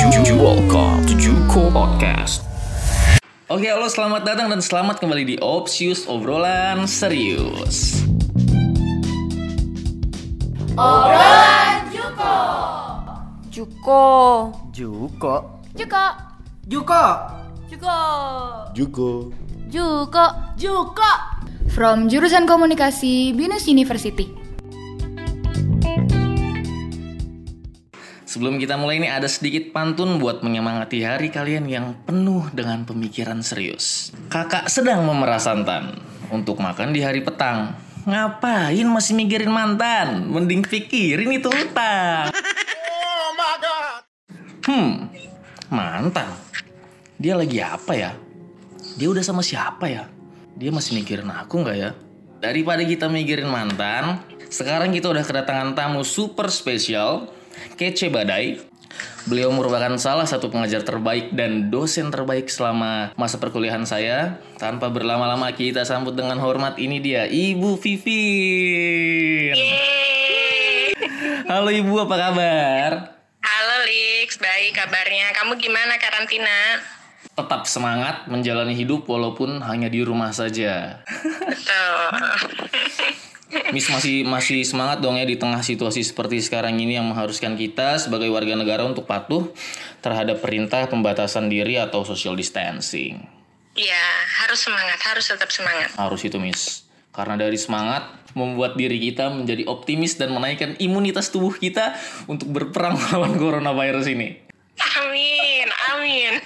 Welcome 0.00 1.04
to 1.04 1.12
Juko 1.12 1.68
Podcast. 1.68 2.40
Oke, 3.52 3.68
halo 3.68 3.84
selamat 3.84 4.24
datang 4.24 4.48
dan 4.48 4.64
selamat 4.64 4.96
kembali 4.96 5.28
di 5.28 5.36
Opsius 5.44 6.08
Obrolan 6.08 6.88
Serius. 6.88 8.00
Juko. 13.52 14.48
Juko. 14.72 15.36
Juko. 15.76 16.04
Juko. 16.64 17.04
Juko. 17.68 17.98
Juko. 18.72 19.10
Juko. 19.68 20.26
Juko. 20.56 21.12
From 21.76 22.08
jurusan 22.08 22.48
komunikasi 22.48 23.36
Binus 23.36 23.68
University. 23.68 24.39
Sebelum 28.30 28.62
kita 28.62 28.78
mulai 28.78 29.02
ini 29.02 29.10
ada 29.10 29.26
sedikit 29.26 29.74
pantun 29.74 30.22
buat 30.22 30.46
menyemangati 30.46 31.02
hari 31.02 31.34
kalian 31.34 31.66
yang 31.66 31.98
penuh 32.06 32.46
dengan 32.54 32.86
pemikiran 32.86 33.42
serius. 33.42 34.14
Kakak 34.30 34.70
sedang 34.70 35.02
memerah 35.02 35.42
santan 35.42 35.98
untuk 36.30 36.62
makan 36.62 36.94
di 36.94 37.02
hari 37.02 37.26
petang. 37.26 37.74
Ngapain 38.06 38.86
masih 38.86 39.18
mikirin 39.18 39.50
mantan? 39.50 40.30
Mending 40.30 40.62
pikirin 40.62 41.26
itu 41.26 41.50
utang. 41.50 42.30
Hmm, 44.62 45.10
mantan. 45.66 46.30
Dia 47.18 47.34
lagi 47.34 47.58
apa 47.58 47.98
ya? 47.98 48.14
Dia 48.94 49.10
udah 49.10 49.26
sama 49.26 49.42
siapa 49.42 49.90
ya? 49.90 50.06
Dia 50.54 50.70
masih 50.70 51.02
mikirin 51.02 51.26
aku 51.34 51.66
nggak 51.66 51.78
ya? 51.82 51.98
Daripada 52.38 52.86
kita 52.86 53.10
mikirin 53.10 53.50
mantan, 53.50 54.22
sekarang 54.54 54.94
kita 54.94 55.10
udah 55.10 55.26
kedatangan 55.26 55.74
tamu 55.74 56.06
super 56.06 56.46
spesial, 56.46 57.39
Kece 57.78 58.10
Badai. 58.12 58.60
Beliau 59.28 59.52
merupakan 59.54 59.94
salah 60.00 60.26
satu 60.26 60.50
pengajar 60.50 60.82
terbaik 60.82 61.30
dan 61.36 61.70
dosen 61.70 62.10
terbaik 62.10 62.50
selama 62.50 63.14
masa 63.14 63.38
perkuliahan 63.38 63.86
saya. 63.86 64.42
Tanpa 64.58 64.90
berlama-lama 64.90 65.52
kita 65.54 65.86
sambut 65.86 66.16
dengan 66.18 66.40
hormat 66.42 66.80
ini 66.80 66.98
dia, 66.98 67.28
Ibu 67.30 67.78
Vivin. 67.78 69.54
Halo 71.46 71.70
Ibu, 71.70 71.94
apa 72.08 72.16
kabar? 72.16 72.90
Halo 73.40 73.76
Lix, 73.86 74.40
baik 74.40 74.74
kabarnya. 74.74 75.30
Kamu 75.36 75.54
gimana 75.60 75.96
karantina? 76.00 76.82
tetap 77.40 77.64
semangat 77.64 78.28
menjalani 78.28 78.76
hidup 78.76 79.08
walaupun 79.08 79.64
hanya 79.64 79.88
di 79.88 80.04
rumah 80.04 80.28
saja. 80.28 81.00
Betul. 81.48 82.04
Miss 83.74 83.90
masih 83.90 84.22
masih 84.22 84.62
semangat 84.62 85.02
dong 85.02 85.18
ya 85.18 85.26
di 85.26 85.34
tengah 85.34 85.58
situasi 85.62 86.06
seperti 86.06 86.38
sekarang 86.38 86.78
ini 86.78 86.94
yang 86.94 87.06
mengharuskan 87.10 87.58
kita 87.58 87.98
sebagai 87.98 88.30
warga 88.30 88.54
negara 88.54 88.86
untuk 88.86 89.10
patuh 89.10 89.50
terhadap 89.98 90.38
perintah 90.38 90.86
pembatasan 90.86 91.50
diri 91.50 91.74
atau 91.74 92.06
social 92.06 92.38
distancing. 92.38 93.26
Iya, 93.74 94.06
harus 94.42 94.60
semangat, 94.62 94.98
harus 95.02 95.26
tetap 95.26 95.50
semangat. 95.50 95.90
Harus 95.94 96.22
itu 96.26 96.38
Miss. 96.38 96.86
Karena 97.10 97.34
dari 97.34 97.58
semangat 97.58 98.06
membuat 98.38 98.78
diri 98.78 99.02
kita 99.02 99.34
menjadi 99.34 99.66
optimis 99.66 100.14
dan 100.14 100.30
menaikkan 100.30 100.78
imunitas 100.78 101.34
tubuh 101.34 101.54
kita 101.54 101.98
untuk 102.30 102.54
berperang 102.54 102.94
melawan 102.98 103.34
coronavirus 103.34 104.14
ini. 104.14 104.46
Amin, 104.78 105.68
amin. 105.94 106.32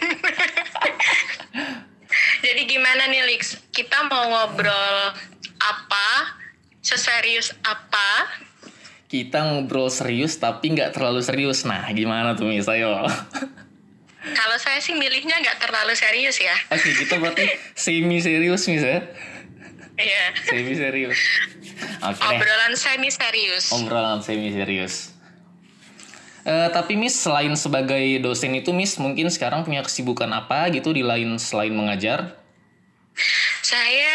Jadi 2.44 2.62
gimana 2.68 3.08
nih 3.08 3.24
Lix? 3.28 3.56
Kita 3.72 4.04
mau 4.08 4.28
ngobrol? 4.28 5.33
Seserius 6.84 7.56
apa? 7.64 8.28
Kita 9.08 9.40
ngobrol 9.40 9.88
serius 9.88 10.36
tapi 10.36 10.76
nggak 10.76 10.92
terlalu 10.92 11.24
serius. 11.24 11.64
Nah, 11.64 11.88
gimana 11.96 12.36
tuh 12.36 12.44
Miss? 12.44 12.68
Ayo. 12.68 12.92
Kalau 14.36 14.56
saya 14.60 14.84
sih 14.84 14.92
milihnya 14.92 15.40
nggak 15.40 15.64
terlalu 15.64 15.96
serius 15.96 16.36
ya. 16.36 16.52
Oke, 16.68 16.92
kita 16.92 17.16
berarti 17.16 17.48
semi 17.72 18.20
serius 18.20 18.68
Miss 18.68 18.84
ya. 18.84 19.00
Iya. 19.96 20.24
Semi 20.44 20.76
serius. 20.76 21.16
Oke. 22.04 22.20
deh. 22.20 22.36
Obrolan 22.36 22.76
semi 22.76 23.08
serius. 23.08 23.72
Obrolan 23.72 24.20
semi 24.20 24.52
serius. 24.52 25.16
Eh, 26.44 26.68
tapi 26.68 27.00
Miss 27.00 27.16
selain 27.16 27.56
sebagai 27.56 28.20
dosen 28.20 28.52
itu 28.52 28.76
Miss 28.76 29.00
mungkin 29.00 29.32
sekarang 29.32 29.64
punya 29.64 29.80
kesibukan 29.80 30.28
apa 30.28 30.68
gitu 30.68 30.92
di 30.92 31.00
lain 31.00 31.40
selain 31.40 31.72
mengajar? 31.72 32.43
Saya 33.64 34.12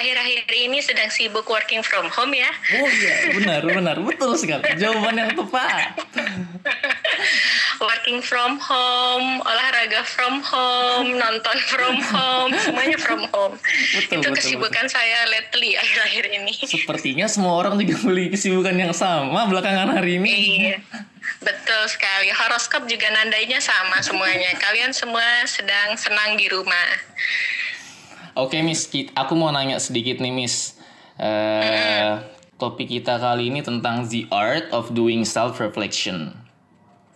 akhir-akhir 0.00 0.46
ini 0.54 0.78
sedang 0.80 1.10
sibuk 1.10 1.44
working 1.50 1.82
from 1.82 2.08
home 2.08 2.32
ya. 2.32 2.48
Oh 2.80 2.88
iya, 2.88 3.34
benar 3.34 3.60
benar 3.66 3.96
betul 4.00 4.38
sekali. 4.38 4.64
Jawaban 4.78 5.18
yang 5.18 5.30
tepat. 5.34 5.98
working 7.80 8.24
from 8.24 8.56
home, 8.56 9.42
olahraga 9.44 10.00
from 10.06 10.40
home, 10.40 11.16
nonton 11.20 11.58
from 11.68 11.96
home, 12.00 12.50
semuanya 12.64 12.98
from 12.98 13.28
home. 13.34 13.54
Betul, 13.92 14.22
Itu 14.22 14.28
betul, 14.32 14.36
kesibukan 14.40 14.86
saya 14.88 15.28
lately 15.28 15.76
akhir-akhir 15.76 16.24
ini. 16.32 16.54
Sepertinya 16.64 17.26
semua 17.28 17.60
orang 17.60 17.76
juga 17.80 17.98
memiliki 18.04 18.38
kesibukan 18.38 18.74
yang 18.76 18.92
sama 18.96 19.44
belakangan 19.48 19.92
hari 19.92 20.16
ini. 20.22 20.32
Iya, 20.72 20.78
betul 21.44 21.82
sekali. 21.90 22.32
Horoskop 22.32 22.88
juga 22.88 23.12
nandainya 23.12 23.60
sama 23.60 24.00
semuanya. 24.00 24.56
Kalian 24.56 24.94
semua 24.96 25.44
sedang 25.44 25.98
senang 26.00 26.38
di 26.38 26.48
rumah. 26.48 26.88
Oke 28.36 28.60
Miss, 28.60 28.92
aku 29.16 29.32
mau 29.32 29.48
nanya 29.48 29.80
sedikit 29.80 30.20
nih 30.20 30.28
Miss. 30.28 30.76
Eh, 31.16 32.20
topik 32.60 32.84
kita 32.84 33.16
kali 33.16 33.48
ini 33.48 33.64
tentang 33.64 34.04
the 34.12 34.28
art 34.28 34.68
of 34.76 34.92
doing 34.92 35.24
self 35.24 35.56
reflection. 35.56 36.36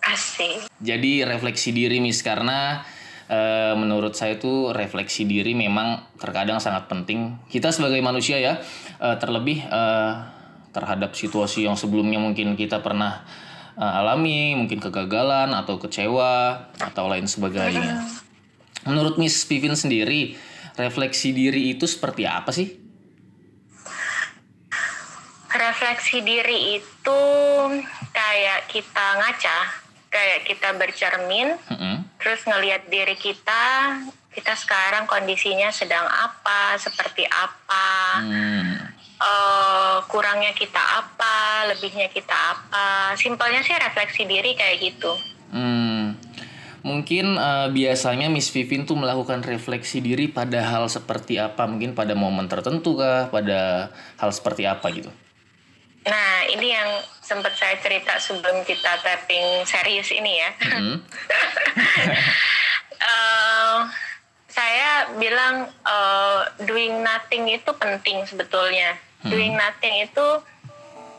Asik. 0.00 0.72
Jadi 0.80 1.20
refleksi 1.28 1.76
diri 1.76 2.00
Miss 2.00 2.25
karena 2.25 2.80
eh, 3.28 3.76
menurut 3.76 4.16
saya 4.16 4.41
itu 4.41 4.72
refleksi 4.72 5.28
diri 5.28 5.53
memang 5.53 6.09
terkadang 6.16 6.56
sangat 6.56 6.88
penting. 6.88 7.36
Kita 7.53 7.69
sebagai 7.69 8.00
manusia 8.00 8.41
ya 8.41 8.56
eh, 8.97 9.16
terlebih 9.20 9.60
eh, 9.69 10.12
terhadap 10.72 11.12
situasi 11.12 11.69
yang 11.69 11.76
sebelumnya 11.76 12.16
mungkin 12.16 12.56
kita 12.56 12.80
pernah 12.80 13.28
eh, 13.76 13.98
alami, 14.00 14.56
mungkin 14.56 14.80
kegagalan 14.80 15.53
atau 15.53 15.76
kecewa 15.76 16.64
atau 16.80 17.12
lain 17.12 17.28
sebagainya. 17.28 18.09
Menurut 18.88 19.20
Miss 19.20 19.44
Pivin 19.44 19.76
sendiri, 19.76 20.41
refleksi 20.75 21.31
diri 21.31 21.72
itu 21.72 21.86
seperti 21.86 22.22
apa 22.25 22.50
sih? 22.50 22.69
Refleksi 25.50 26.22
diri 26.22 26.78
itu 26.78 27.22
kayak 28.10 28.70
kita 28.70 29.06
ngaca, 29.19 29.59
kayak 30.06 30.47
kita 30.47 30.69
bercermin, 30.78 31.59
Mm-mm. 31.66 32.06
terus 32.22 32.47
ngelihat 32.47 32.86
diri 32.86 33.14
kita 33.14 33.62
kita 34.30 34.54
sekarang 34.54 35.10
kondisinya 35.10 35.75
sedang 35.75 36.06
apa 36.06 36.78
seperti 36.78 37.26
apa 37.26 37.88
Hmm. 38.22 38.94
eh, 39.19 39.98
kurangnya 40.06 40.54
kita 40.54 40.78
apa 40.78 41.66
lebihnya 41.66 42.06
kita 42.09 42.30
apa 42.30 43.19
simpelnya 43.19 43.59
sih 43.60 43.75
refleksi 43.75 44.22
diri 44.25 44.54
kayak 44.54 44.78
gitu 44.80 45.12
Hmm, 45.50 45.90
mungkin 46.91 47.39
eh, 47.39 47.69
biasanya 47.71 48.27
Miss 48.27 48.51
Vivin 48.51 48.83
tuh 48.83 48.99
melakukan 48.99 49.47
refleksi 49.47 50.03
diri 50.03 50.27
pada 50.27 50.67
hal 50.67 50.91
seperti 50.91 51.39
apa? 51.39 51.71
Mungkin 51.71 51.95
pada 51.95 52.19
momen 52.19 52.51
tertentu 52.51 52.99
kah? 52.99 53.31
Pada 53.31 53.95
hal 54.19 54.31
seperti 54.34 54.67
apa 54.67 54.91
gitu? 54.91 55.11
nah 56.01 56.49
ini 56.49 56.73
yang 56.73 56.97
sempat 57.21 57.53
saya 57.61 57.77
cerita 57.77 58.17
sebelum 58.17 58.65
kita 58.65 59.05
tapping 59.05 59.69
serius 59.69 60.09
ini 60.17 60.41
ya 60.41 60.51
Hmm, 60.81 60.97
Eh, 63.01 63.78
saya 64.53 65.09
bilang 65.17 65.72
eh, 65.72 66.41
doing 66.69 67.01
nothing 67.01 67.49
itu 67.49 67.71
penting 67.81 68.28
sebetulnya. 68.28 68.93
Doing 69.25 69.57
nothing 69.57 70.05
itu 70.05 70.28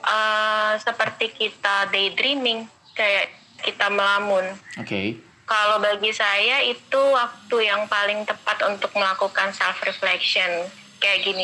eh, 0.06 0.74
seperti 0.78 1.34
kita 1.34 1.90
daydreaming, 1.90 2.70
kayak 2.94 3.34
kita 3.66 3.90
melamun. 3.90 4.46
Oke. 4.78 5.18
Kalau 5.52 5.84
bagi 5.84 6.16
saya 6.16 6.64
itu 6.64 6.96
waktu 7.12 7.68
yang 7.68 7.84
paling 7.92 8.24
tepat 8.24 8.64
untuk 8.72 8.96
melakukan 8.96 9.52
self 9.52 9.84
reflection 9.84 10.48
kayak 10.96 11.28
gini. 11.28 11.44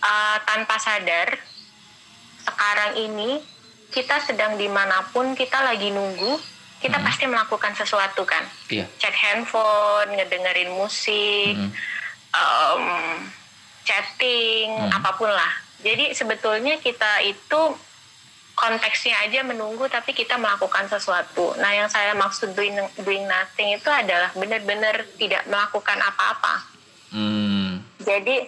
Eh, 0.00 0.36
tanpa 0.48 0.80
sadar, 0.80 1.36
sekarang 2.40 2.96
ini 2.96 3.36
kita 3.92 4.16
sedang 4.24 4.56
di 4.56 4.64
mana 4.64 5.04
pun 5.12 5.36
kita 5.36 5.60
lagi 5.60 5.92
nunggu, 5.92 6.40
kita 6.80 7.04
pasti 7.04 7.28
melakukan 7.28 7.76
sesuatu 7.76 8.24
kan 8.24 8.48
Iya. 8.72 8.88
cek 8.96 9.12
handphone, 9.12 10.16
ngedengerin 10.16 10.72
musik, 10.72 11.52
Mhm. 11.52 11.70
em, 12.32 12.84
chatting, 13.84 14.72
Mhm. 14.72 14.96
apa 14.96 15.10
pun 15.20 15.28
lah. 15.28 15.52
Jadi 15.84 16.16
sebetulnya 16.16 16.80
kita 16.80 17.20
itu 17.20 17.60
konteksnya 18.62 19.26
aja 19.26 19.42
menunggu, 19.42 19.90
tapi 19.90 20.14
kita 20.14 20.38
melakukan 20.38 20.86
sesuatu. 20.86 21.58
Nah, 21.58 21.74
yang 21.74 21.90
saya 21.90 22.14
maksud 22.14 22.54
doing, 22.54 22.78
doing 23.02 23.26
nothing 23.26 23.74
itu 23.74 23.90
adalah 23.90 24.30
benar-benar 24.38 25.02
tidak 25.18 25.42
melakukan 25.50 25.98
apa-apa. 25.98 26.54
Hmm. 27.10 27.82
Jadi 27.98 28.46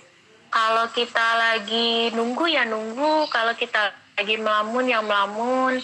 kalau 0.54 0.86
kita 0.94 1.26
lagi 1.34 2.14
nunggu 2.14 2.46
ya 2.46 2.62
nunggu, 2.62 3.26
kalau 3.26 3.58
kita 3.58 3.90
lagi 4.14 4.38
melamun 4.38 4.86
ya 4.86 5.02
melamun, 5.02 5.82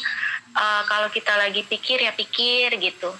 Uh, 0.50 0.82
kalau 0.90 1.06
kita 1.14 1.30
lagi 1.38 1.62
pikir 1.62 2.02
ya 2.02 2.10
pikir 2.10 2.74
gitu. 2.82 3.14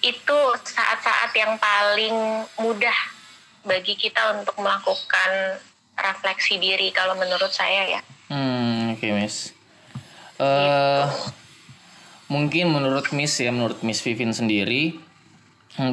itu 0.00 0.38
saat-saat 0.64 1.32
yang 1.36 1.60
paling 1.60 2.16
mudah 2.60 2.98
bagi 3.64 3.96
kita 3.96 4.40
untuk 4.40 4.56
melakukan 4.56 5.60
refleksi 5.92 6.56
diri 6.56 6.88
kalau 6.88 7.12
menurut 7.20 7.52
saya 7.52 8.00
ya. 8.00 8.00
Hmm, 8.32 8.96
oke 8.96 9.04
Miss. 9.12 9.52
Eh, 10.40 11.04
mungkin 12.32 12.72
menurut 12.72 13.12
Miss 13.12 13.36
ya, 13.36 13.52
menurut 13.52 13.84
Miss 13.84 14.00
Vivin 14.00 14.32
sendiri, 14.32 14.96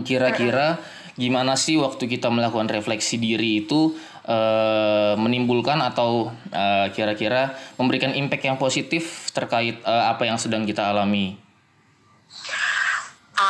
kira-kira 0.08 0.80
gimana 1.20 1.58
sih 1.58 1.76
waktu 1.82 2.08
kita 2.08 2.30
melakukan 2.32 2.72
refleksi 2.72 3.20
diri 3.20 3.66
itu 3.68 3.98
eh, 4.24 5.14
menimbulkan 5.20 5.84
atau 5.84 6.32
eh, 6.54 6.88
kira-kira 6.96 7.58
memberikan 7.76 8.16
impact 8.16 8.44
yang 8.48 8.56
positif 8.56 9.34
terkait 9.36 9.84
eh, 9.84 10.04
apa 10.08 10.24
yang 10.24 10.40
sedang 10.40 10.64
kita 10.64 10.96
alami? 10.96 11.47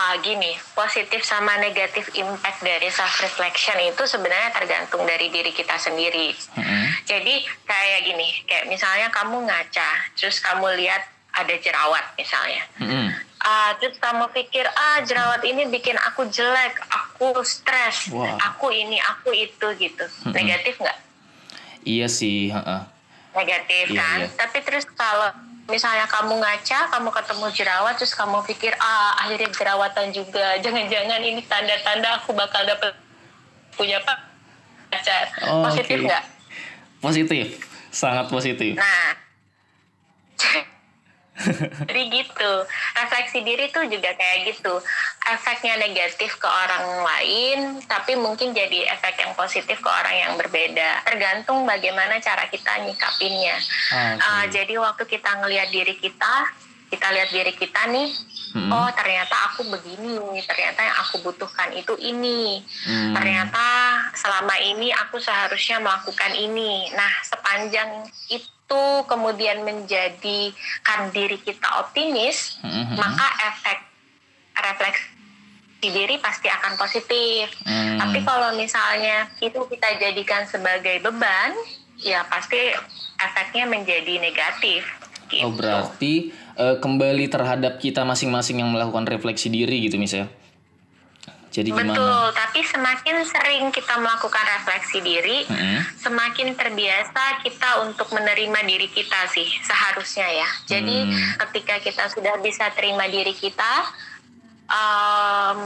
Ah, 0.07 0.15
gini, 0.24 0.56
positif 0.71 1.19
sama 1.27 1.59
negatif 1.59 2.07
impact 2.15 2.63
dari 2.63 2.88
self 2.88 3.19
reflection 3.19 3.75
itu 3.83 4.07
sebenarnya 4.07 4.56
tergantung 4.56 5.04
dari 5.04 5.27
diri 5.27 5.51
kita 5.51 5.75
sendiri. 5.75 6.31
Mm-mm. 6.56 7.04
Jadi 7.04 7.44
kayak 7.68 8.07
gini, 8.07 8.31
kayak 8.48 8.71
misalnya 8.71 9.12
kamu 9.12 9.44
ngaca, 9.44 9.89
terus 10.15 10.39
kamu 10.39 10.80
lihat 10.80 11.04
ada 11.36 11.51
jerawat 11.59 12.07
misalnya. 12.15 12.63
Mm-mm. 12.80 13.12
Ah, 13.44 13.75
terus 13.83 14.00
kamu 14.00 14.31
pikir, 14.31 14.63
ah 14.63 15.04
jerawat 15.04 15.44
ini 15.44 15.68
bikin 15.68 16.00
aku 16.00 16.24
jelek, 16.31 16.80
aku 16.88 17.44
stres, 17.44 18.07
Wah. 18.07 18.39
aku 18.48 18.71
ini, 18.71 19.03
aku 19.03 19.36
itu 19.36 19.68
gitu. 19.75 20.07
Negatif 20.31 20.80
nggak? 20.80 21.00
Iya 21.83 22.07
sih, 22.07 22.48
heeh. 22.48 22.81
Negatif 23.36 23.92
Iya, 23.92 24.00
kan? 24.00 24.18
iya. 24.24 24.27
Tapi 24.39 24.57
terus 24.63 24.88
kalau 24.95 25.36
misalnya 25.68 26.08
kamu 26.08 26.40
ngaca, 26.40 26.80
kamu 26.92 27.10
ketemu 27.12 27.46
jerawat, 27.52 27.94
terus 28.00 28.16
kamu 28.16 28.40
pikir, 28.48 28.72
ah 28.80 29.19
akhirnya 29.24 29.52
jerawatan 29.52 30.08
juga, 30.16 30.56
jangan-jangan 30.64 31.22
ini 31.22 31.44
tanda-tanda 31.46 32.24
aku 32.24 32.31
bakal 32.34 32.64
dapet 32.64 32.96
punya 33.75 34.02
pacar. 34.02 35.28
Oh, 35.46 35.68
Positif 35.68 35.98
nggak? 36.02 36.24
Positif, 37.04 37.46
sangat 37.94 38.25
positif. 38.31 38.74
Nah, 38.74 39.14
jadi 41.88 42.01
gitu. 42.10 42.51
Refleksi 42.98 43.39
diri 43.45 43.69
tuh 43.69 43.86
juga 43.86 44.10
kayak 44.18 44.54
gitu. 44.54 44.81
Efeknya 45.28 45.78
negatif 45.78 46.39
ke 46.42 46.48
orang 46.50 47.06
lain, 47.06 47.60
tapi 47.86 48.18
mungkin 48.18 48.56
jadi 48.56 48.89
efek 48.98 49.22
yang 49.22 49.34
positif 49.38 49.78
ke 49.78 49.89
orang 49.89 50.16
yang 50.16 50.34
berbeda. 50.36 51.06
Tergantung 51.06 51.68
bagaimana 51.68 52.18
cara 52.18 52.50
kita 52.50 52.81
nyikapinnya. 52.84 53.57
Oke. 53.60 54.24
Uh, 54.24 54.45
jadi 54.50 54.74
waktu 54.81 55.04
kita 55.06 55.30
ngelihat 55.44 55.69
diri 55.69 55.95
kita, 56.00 56.34
kita 56.88 57.07
lihat 57.12 57.30
diri 57.36 57.51
kita 57.51 57.84
nih, 57.92 58.07
Mm-mm. 58.56 58.72
oh 58.72 58.89
ternyata 58.95 59.36
aku 59.51 59.68
begini, 59.68 60.39
ternyata 60.48 60.80
yang 60.80 60.98
aku 61.04 61.19
butuhkan 61.19 61.75
itu 61.75 61.94
ini. 62.00 62.63
Hmm. 62.88 63.12
Ternyata 63.12 63.66
selama 64.16 64.56
ini 64.63 64.95
aku 64.95 65.19
seharusnya 65.19 65.84
melakukan 65.84 66.31
ini. 66.31 66.88
Nah, 66.95 67.12
sepanjang 67.28 68.07
itu 68.31 68.48
kemudian 69.08 69.64
menjadikan 69.64 71.12
diri 71.16 71.40
kita 71.40 71.80
optimis, 71.80 72.60
Mhm. 72.62 73.00
maka 73.00 73.28
efek 73.48 73.78
refleksi 74.58 75.16
diri 75.80 76.18
pasti 76.18 76.50
akan 76.50 76.74
positif. 76.75 77.54
Hmm. 77.62 78.02
Tapi 78.02 78.25
kalau 78.25 78.58
misalnya 78.58 79.30
itu 79.40 79.62
kita 79.69 80.02
jadikan 80.02 80.44
sebagai 80.50 80.98
beban, 81.06 81.54
ya 82.02 82.25
pasti 82.25 82.58
efeknya 83.22 83.69
menjadi 83.69 84.18
negatif. 84.18 84.84
Gitu. 85.30 85.46
Oh 85.46 85.54
berarti 85.54 86.34
eh, 86.58 86.81
kembali 86.81 87.30
terhadap 87.30 87.78
kita 87.78 88.02
masing-masing 88.02 88.66
yang 88.66 88.74
melakukan 88.74 89.06
refleksi 89.06 89.54
diri 89.54 89.86
gitu 89.86 90.02
Miss 90.02 90.18
ya. 90.18 90.25
Jadi 91.57 91.74
gimana? 91.74 91.89
Betul, 91.89 92.21
tapi 92.38 92.59
semakin 92.62 93.15
sering 93.25 93.65
kita 93.74 93.98
melakukan 93.98 94.45
refleksi 94.45 95.01
diri, 95.01 95.42
Mm-mm. 95.50 95.81
semakin 95.98 96.54
terbiasa 96.54 97.42
kita 97.42 97.81
untuk 97.81 98.13
menerima 98.13 98.62
diri 98.62 98.86
kita 98.86 99.25
sih 99.33 99.50
seharusnya 99.65 100.30
ya. 100.30 100.50
Jadi 100.69 101.09
Hmm. 101.09 101.33
ketika 101.50 101.81
kita 101.81 102.13
sudah 102.13 102.38
bisa 102.45 102.69
terima 102.77 103.09
diri 103.09 103.33
kita, 103.33 103.89
em, 104.69 105.59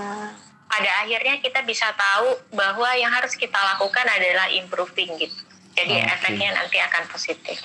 pada 0.71 0.91
akhirnya 1.03 1.43
kita 1.43 1.59
bisa 1.67 1.91
tahu 1.91 2.39
bahwa 2.55 2.87
yang 2.95 3.11
harus 3.11 3.35
kita 3.35 3.59
lakukan 3.75 4.07
adalah 4.07 4.47
improving 4.47 5.11
gitu. 5.19 5.43
Jadi 5.75 5.99
Oke. 5.99 6.07
efeknya 6.07 6.55
nanti 6.55 6.79
akan 6.79 7.03
positif. 7.11 7.59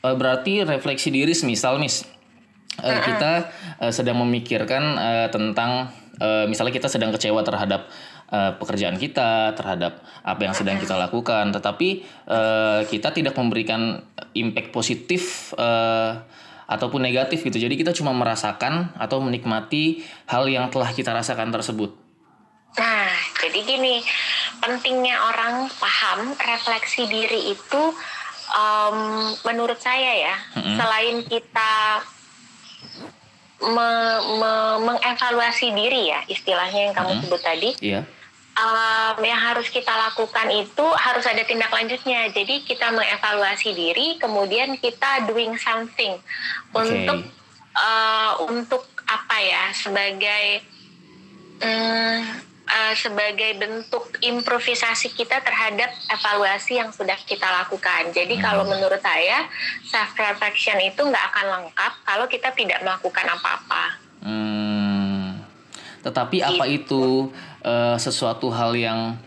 Eh, 0.00 0.14
berarti 0.14 0.62
refleksi 0.62 1.10
diri 1.10 1.34
misal 1.42 1.82
Miss 1.82 2.06
eh, 2.78 2.98
kita 3.02 3.50
eh, 3.82 3.90
sedang 3.90 4.22
memikirkan 4.22 4.94
tentang 5.34 5.90
eh, 6.20 6.44
misalnya 6.46 6.76
kita 6.76 6.86
sedang 6.86 7.10
kecewa 7.10 7.40
terhadap 7.42 7.88
eh, 8.30 8.52
pekerjaan 8.60 9.00
kita, 9.00 9.56
terhadap 9.56 10.04
apa 10.22 10.40
yang 10.44 10.54
sedang 10.54 10.76
kita 10.76 10.94
lakukan, 10.94 11.50
tetapi 11.50 11.88
eh, 12.28 12.80
kita 12.86 13.10
tidak 13.10 13.34
memberikan 13.34 14.04
impact 14.36 14.70
positif 14.70 15.50
eh, 15.58 16.12
ataupun 16.70 17.02
negatif 17.02 17.42
gitu. 17.42 17.58
Jadi 17.58 17.74
kita 17.74 17.90
cuma 17.90 18.14
merasakan 18.14 18.94
atau 18.94 19.18
menikmati 19.18 20.06
hal 20.30 20.46
yang 20.46 20.70
telah 20.70 20.94
kita 20.94 21.10
rasakan 21.10 21.50
tersebut. 21.50 21.90
Nah, 22.78 23.10
jadi 23.42 23.66
gini, 23.66 23.98
pentingnya 24.62 25.18
orang 25.18 25.66
paham 25.66 26.30
refleksi 26.38 27.10
diri 27.10 27.50
itu 27.50 27.82
em, 28.54 28.98
menurut 29.42 29.82
saya 29.82 30.30
ya, 30.30 30.36
Mm-mm. 30.54 30.78
selain 30.78 31.16
kita 31.26 31.98
me- 33.60 34.20
me- 34.36 34.78
mengevaluasi 34.86 35.70
diri 35.70 36.08
ya, 36.08 36.20
istilahnya 36.26 36.90
yang 36.90 36.94
kamu 36.94 37.10
Mm-mm. 37.12 37.22
sebut 37.24 37.40
tadi, 37.40 37.70
Iya. 37.78 38.02
em, 38.56 39.16
yang 39.20 39.40
harus 39.40 39.68
kita 39.68 39.88
lakukan 39.88 40.48
itu 40.50 40.86
harus 40.96 41.24
ada 41.24 41.44
tindak 41.44 41.68
lanjutnya. 41.68 42.28
Jadi 42.28 42.64
kita 42.64 42.88
mengevaluasi 42.90 43.70
diri, 43.72 44.16
kemudian 44.16 44.76
kita 44.76 45.24
doing 45.24 45.56
something 45.56 46.16
Oke. 46.72 46.88
untuk 46.88 47.20
eh, 47.70 48.32
untuk 48.44 48.82
apa 49.06 49.36
ya 49.38 49.70
sebagai 49.72 50.60
mm, 51.60 52.49
eh, 52.70 52.94
sebagai 52.94 53.58
bentuk 53.58 54.14
improvisasi 54.22 55.10
kita 55.12 55.42
terhadap 55.42 55.90
evaluasi 56.06 56.78
yang 56.78 56.94
sudah 56.94 57.18
kita 57.26 57.46
lakukan. 57.46 58.14
Jadi 58.14 58.38
kalau 58.38 58.62
menurut 58.66 59.02
saya 59.02 59.50
self 59.86 60.14
reflection 60.14 60.78
itu 60.78 61.02
nggak 61.02 61.24
akan 61.34 61.46
lengkap 61.58 61.92
kalau 62.06 62.26
kita 62.30 62.54
tidak 62.54 62.78
melakukan 62.86 63.26
apa-apa. 63.26 63.84
Hmm, 64.20 65.40
tetapi 66.06 66.44
apa 66.44 66.64
itu 66.70 67.32
eh, 67.66 67.96
sesuatu 67.98 68.48
hal 68.54 68.76
yang 68.78 69.18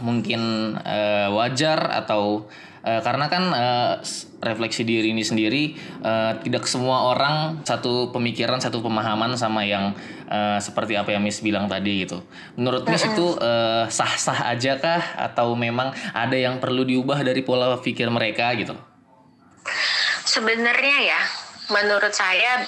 mungkin 0.00 0.74
eh, 0.80 1.28
wajar 1.28 1.92
atau 1.92 2.48
eh, 2.82 3.00
karena 3.00 3.26
kan 3.26 3.44
s- 4.00 4.28
refleksi 4.40 4.82
diri 4.82 5.12
ini 5.12 5.20
sendiri 5.20 5.76
eh, 6.00 6.32
tidak 6.40 6.64
semua 6.64 7.12
orang 7.12 7.60
satu 7.62 8.08
pemikiran 8.10 8.56
satu 8.56 8.80
pemahaman 8.80 9.36
sama 9.36 9.64
yang 9.64 9.92
eh, 10.26 10.58
seperti 10.58 10.96
apa 10.96 11.12
yang 11.12 11.20
Miss 11.20 11.40
bilang 11.40 11.68
tadi 11.68 12.04
gitu. 12.04 12.24
Menurut 12.56 12.88
Miss 12.88 13.04
itu 13.04 13.36
eh, 13.36 13.84
sah-sah 13.88 14.48
aja 14.48 14.80
kah 14.80 15.02
atau 15.16 15.52
memang 15.52 15.92
ada 16.12 16.36
yang 16.36 16.56
perlu 16.56 16.82
diubah 16.82 17.20
dari 17.20 17.44
pola 17.44 17.76
pikir 17.76 18.08
mereka 18.08 18.48
gitu? 18.56 18.72
Sebenarnya 20.24 20.98
ya, 21.04 21.20
menurut 21.68 22.14
saya 22.14 22.64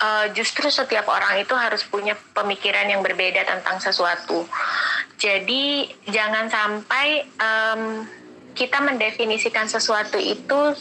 eh, 0.00 0.26
justru 0.34 0.66
setiap 0.68 1.06
orang 1.06 1.38
itu 1.38 1.54
harus 1.54 1.84
punya 1.84 2.18
pemikiran 2.34 2.88
yang 2.88 3.04
berbeda 3.04 3.44
tentang 3.44 3.78
sesuatu. 3.78 4.48
Jadi 5.16 5.88
jangan 6.12 6.44
sampai 6.50 7.24
em, 7.24 8.04
kita 8.56 8.80
mendefinisikan 8.80 9.68
sesuatu 9.68 10.16
itu 10.16 10.74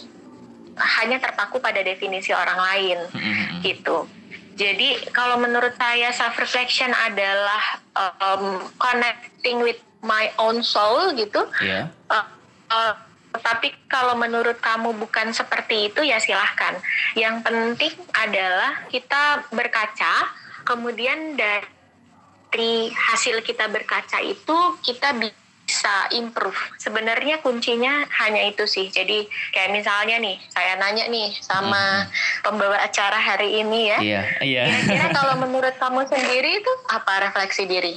hanya 0.75 1.20
terpaku 1.20 1.60
pada 1.60 1.79
definisi 1.84 2.32
orang 2.32 2.60
lain 2.60 3.00
Mm-mm. 3.12 3.62
gitu. 3.63 4.08
Jadi 4.55 5.12
kalau 5.12 5.36
menurut 5.36 5.75
saya 5.75 6.15
self 6.15 6.39
reflection 6.39 6.91
adalah 6.96 7.84
em, 7.91 8.63
connecting 8.79 9.60
with 9.60 9.79
my 10.00 10.32
own 10.39 10.63
soul 10.63 11.12
gitu. 11.20 11.44
Ya. 11.60 11.91
Eh, 11.91 12.25
eh, 12.72 12.94
tapi 13.36 13.75
kalau 13.91 14.15
menurut 14.15 14.55
kamu 14.63 14.96
bukan 14.96 15.36
seperti 15.36 15.91
itu 15.91 16.08
ya 16.08 16.24
silahkan. 16.24 16.79
Yang 17.20 17.36
penting 17.44 17.94
adalah 18.15 18.88
kita 18.88 19.44
berkaca, 19.51 20.32
kemudian 20.63 21.36
dari 21.36 22.88
hasil 22.96 23.44
kita 23.44 23.67
berkaca 23.67 24.24
itu 24.24 24.58
kita 24.79 25.12
bisa 25.20 25.45
improve. 26.13 26.57
Sebenarnya 26.77 27.41
kuncinya 27.41 28.05
hanya 28.22 28.45
itu 28.50 28.65
sih. 28.69 28.89
Jadi 28.89 29.25
kayak 29.53 29.74
misalnya 29.74 30.17
nih, 30.22 30.38
saya 30.50 30.77
nanya 30.77 31.10
nih 31.10 31.34
sama 31.41 32.10
pembawa 32.45 32.81
acara 32.81 33.17
hari 33.17 33.62
ini 33.62 33.79
ya. 33.89 33.98
Iya, 34.01 34.22
iya. 34.45 34.63
Kira-kira 34.69 35.07
kalau 35.13 35.36
menurut 35.41 35.75
kamu 35.77 36.05
sendiri 36.10 36.62
itu 36.62 36.72
apa 36.89 37.29
refleksi 37.29 37.65
diri? 37.69 37.95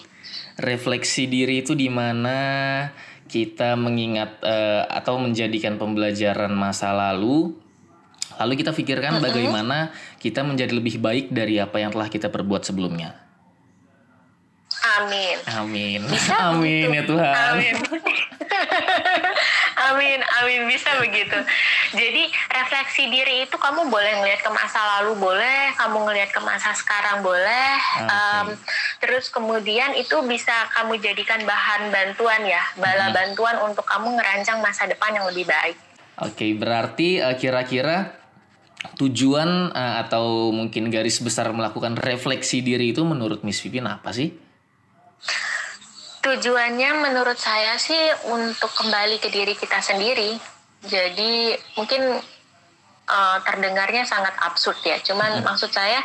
refleksi 0.58 1.30
diri 1.30 1.62
itu 1.62 1.72
di 1.72 1.86
mana 1.86 2.38
kita 3.30 3.78
mengingat 3.78 4.42
eh, 4.42 4.82
atau 4.90 5.22
menjadikan 5.22 5.78
pembelajaran 5.78 6.50
masa 6.52 6.90
lalu 6.90 7.54
lalu 8.38 8.52
kita 8.58 8.74
pikirkan 8.74 9.22
bagaimana 9.22 9.94
kita 10.18 10.42
menjadi 10.42 10.74
lebih 10.74 10.98
baik 10.98 11.30
dari 11.30 11.58
apa 11.62 11.78
yang 11.82 11.90
telah 11.94 12.10
kita 12.10 12.30
perbuat 12.30 12.66
sebelumnya. 12.66 13.27
Amin. 14.98 15.36
Amin. 15.48 15.98
Bisa 16.04 16.34
Amin 16.50 16.86
begitu. 16.86 16.92
ya 16.92 17.02
Tuhan. 17.04 17.34
Amin. 17.52 17.74
amin, 19.88 20.18
amin 20.36 20.60
bisa 20.66 20.88
begitu. 20.98 21.36
Jadi 21.90 22.22
refleksi 22.50 23.02
diri 23.06 23.44
itu 23.44 23.54
kamu 23.54 23.86
boleh 23.86 24.18
ngelihat 24.18 24.40
ke 24.40 24.50
masa 24.50 24.78
lalu 24.98 25.16
boleh, 25.16 25.72
kamu 25.74 25.96
ngelihat 26.02 26.30
ke 26.30 26.40
masa 26.40 26.72
sekarang 26.74 27.20
boleh. 27.20 27.72
Oke. 27.96 28.04
Em, 28.04 28.46
terus 28.98 29.24
kemudian 29.28 29.92
itu 29.94 30.14
bisa 30.24 30.52
kamu 30.72 30.98
jadikan 30.98 31.42
bahan 31.42 31.88
bantuan 31.88 32.40
ya, 32.44 32.60
bala 32.74 33.08
Mhm. 33.08 33.14
bantuan 33.14 33.56
untuk 33.62 33.84
kamu 33.84 34.14
ngerancang 34.14 34.58
masa 34.58 34.84
depan 34.84 35.12
yang 35.12 35.24
lebih 35.26 35.44
baik. 35.44 35.74
Oke, 36.18 36.50
berarti 36.52 37.18
eh, 37.18 37.34
kira-kira 37.34 38.10
tujuan 38.96 39.70
eh, 39.70 39.94
atau 40.00 40.48
mungkin 40.50 40.88
garis 40.88 41.18
besar 41.18 41.50
melakukan 41.50 41.94
refleksi 41.94 42.58
diri 42.58 42.90
itu 42.90 43.02
menurut 43.02 43.42
Miss 43.42 43.58
Pipin 43.58 43.84
apa 43.84 44.10
sih? 44.10 44.30
Tujuannya 46.28 47.08
menurut 47.08 47.40
saya 47.40 47.80
sih 47.80 48.28
untuk 48.28 48.68
kembali 48.76 49.16
ke 49.16 49.32
diri 49.32 49.56
kita 49.56 49.80
sendiri. 49.80 50.36
Jadi 50.84 51.56
mungkin 51.72 52.20
uh, 53.08 53.38
terdengarnya 53.48 54.04
sangat 54.04 54.36
absurd 54.44 54.76
ya. 54.84 55.00
Cuman 55.00 55.40
maksud 55.40 55.72
saya 55.72 56.04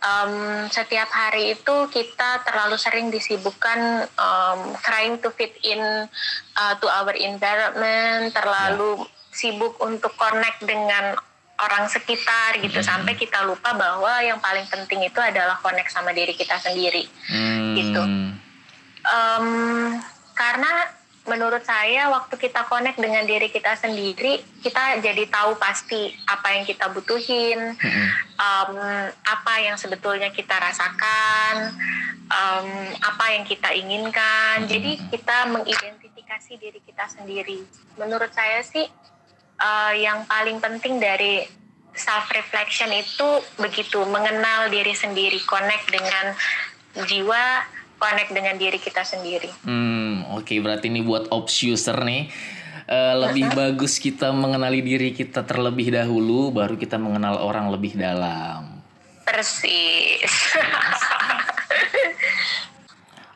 um, 0.00 0.64
setiap 0.72 1.12
hari 1.12 1.60
itu 1.60 1.76
kita 1.92 2.40
terlalu 2.48 2.80
sering 2.80 3.12
disibukkan 3.12 4.08
um, 4.16 4.72
trying 4.80 5.20
to 5.20 5.28
fit 5.36 5.52
in 5.60 6.08
uh, 6.56 6.74
to 6.80 6.88
our 6.88 7.12
environment, 7.12 8.32
terlalu 8.32 9.04
sibuk 9.28 9.76
untuk 9.84 10.16
connect 10.16 10.64
dengan 10.64 11.20
orang 11.60 11.84
sekitar 11.92 12.56
gitu 12.64 12.80
sampai 12.80 13.12
kita 13.12 13.44
lupa 13.44 13.76
bahwa 13.76 14.24
yang 14.24 14.40
paling 14.40 14.64
penting 14.72 15.04
itu 15.04 15.20
adalah 15.20 15.60
connect 15.60 15.92
sama 15.92 16.16
diri 16.16 16.32
kita 16.32 16.56
sendiri. 16.56 17.04
Hmm, 17.28 17.76
Gitu. 17.76 18.02
Em, 19.10 19.46
karena 20.38 20.72
menurut 21.26 21.62
saya 21.66 22.08
waktu 22.10 22.34
kita 22.38 22.64
connect 22.66 22.98
dengan 22.98 23.26
diri 23.26 23.50
kita 23.50 23.76
sendiri, 23.76 24.40
kita 24.62 25.02
jadi 25.02 25.26
tahu 25.28 25.58
pasti 25.58 26.14
apa 26.26 26.54
yang 26.54 26.64
kita 26.64 26.90
butuhin, 26.94 27.74
em, 28.38 28.74
apa 29.10 29.54
yang 29.62 29.76
sebetulnya 29.76 30.30
kita 30.30 30.56
rasakan, 30.56 31.74
em, 32.30 32.68
apa 33.02 33.24
yang 33.34 33.44
kita 33.44 33.74
inginkan. 33.74 34.64
Jadi 34.70 34.96
kita 35.10 35.50
mengidentifikasi 35.50 36.52
diri 36.56 36.80
kita 36.86 37.04
sendiri. 37.10 37.66
Menurut 37.98 38.30
saya 38.30 38.62
sih 38.62 38.86
eh, 39.60 39.94
yang 40.00 40.24
paling 40.24 40.56
penting 40.56 40.96
dari 40.96 41.44
self 41.92 42.32
reflection 42.32 42.88
itu 42.96 43.44
begitu 43.60 44.00
mengenal 44.08 44.72
diri 44.72 44.96
sendiri, 44.96 45.36
connect 45.44 45.84
dengan 45.92 46.32
jiwa, 47.04 47.66
connect 48.00 48.32
dengan 48.32 48.56
diri 48.56 48.80
kita 48.80 49.04
sendiri. 49.04 49.52
Hmm, 49.68 50.24
oke 50.32 50.56
berarti 50.64 50.88
ini 50.88 51.04
buat 51.04 51.28
ops 51.28 51.60
user 51.68 52.00
nih. 52.00 52.32
Eh, 52.90 53.14
lebih 53.14 53.54
bagus 53.54 54.02
kita 54.02 54.34
mengenali 54.34 54.82
diri 54.82 55.14
kita 55.14 55.46
terlebih 55.46 55.94
dahulu, 55.94 56.50
baru 56.50 56.74
kita 56.74 56.98
mengenal 56.98 57.38
orang 57.38 57.70
lebih 57.70 57.94
dalam. 57.94 58.82
Persis. 59.22 60.26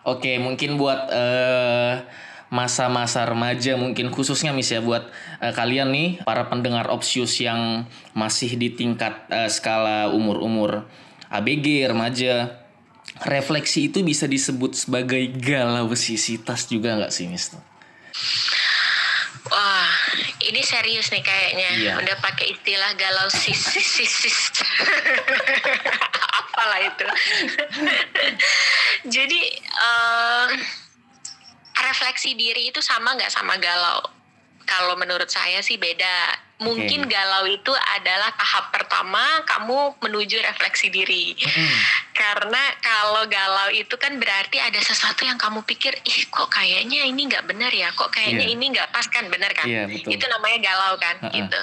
Oke, 0.04 0.36
mungkin 0.42 0.74
buat 0.74 1.06
eh, 1.06 2.02
masa-masa 2.52 3.24
remaja 3.24 3.74
mungkin 3.74 4.12
khususnya 4.12 4.52
Miss 4.52 4.68
ya 4.68 4.84
buat 4.84 5.08
eh, 5.40 5.54
kalian 5.54 5.94
nih 5.94 6.08
para 6.28 6.50
pendengar 6.50 6.92
Opsius 6.92 7.40
yang 7.40 7.88
masih 8.12 8.58
di 8.58 8.74
tingkat 8.74 9.26
eh, 9.30 9.48
skala 9.48 10.10
umur-umur 10.10 10.84
ABG 11.32 11.88
remaja. 11.88 12.63
Refleksi 13.22 13.86
itu 13.86 14.02
bisa 14.02 14.26
disebut 14.26 14.74
sebagai 14.74 15.22
galausitas 15.38 16.66
juga 16.66 16.98
nggak 16.98 17.14
sih 17.14 17.30
Miss? 17.30 17.54
Wah, 19.54 19.92
ini 20.42 20.58
serius 20.66 21.14
nih 21.14 21.22
kayaknya. 21.22 21.70
Iya. 21.78 21.94
Udah 22.02 22.16
pakai 22.18 22.58
istilah 22.58 22.90
galau 22.98 23.30
sis 23.30 23.54
sis 23.54 23.86
sis. 24.02 24.12
sis. 24.26 24.38
Apalah 26.34 26.80
itu. 26.82 27.06
Jadi 29.14 29.40
eh, 29.62 30.46
refleksi 31.86 32.34
diri 32.34 32.74
itu 32.74 32.82
sama 32.82 33.14
nggak 33.14 33.30
sama 33.30 33.54
galau? 33.62 34.23
Kalau 34.64 34.96
menurut 34.96 35.28
saya 35.28 35.60
sih 35.60 35.76
beda. 35.76 36.40
Mungkin 36.54 37.10
Oke. 37.10 37.10
galau 37.10 37.50
itu 37.50 37.74
adalah 37.98 38.30
tahap 38.38 38.70
pertama 38.70 39.20
kamu 39.42 39.98
menuju 40.06 40.38
refleksi 40.38 40.86
diri. 40.86 41.34
Karena 42.14 42.62
kalau 42.78 43.26
galau 43.26 43.74
itu 43.74 43.90
kan 43.98 44.14
berarti 44.22 44.62
ada 44.62 44.78
sesuatu 44.78 45.26
yang 45.26 45.34
kamu 45.34 45.66
pikir, 45.66 45.98
ih 46.06 46.30
kok 46.30 46.46
kayaknya 46.54 47.10
ini 47.10 47.26
nggak 47.26 47.50
benar 47.50 47.74
ya, 47.74 47.90
kok 47.90 48.14
kayaknya 48.14 48.46
Iya. 48.46 48.54
ini 48.54 48.64
nggak 48.70 48.86
pas 48.94 49.02
kan, 49.10 49.26
benar 49.26 49.50
kan? 49.50 49.66
Iya, 49.66 49.90
betul. 49.90 50.14
Itu 50.14 50.24
namanya 50.30 50.58
galau 50.62 50.94
kan, 50.94 51.16
Ha-ha. 51.26 51.34
gitu. 51.34 51.60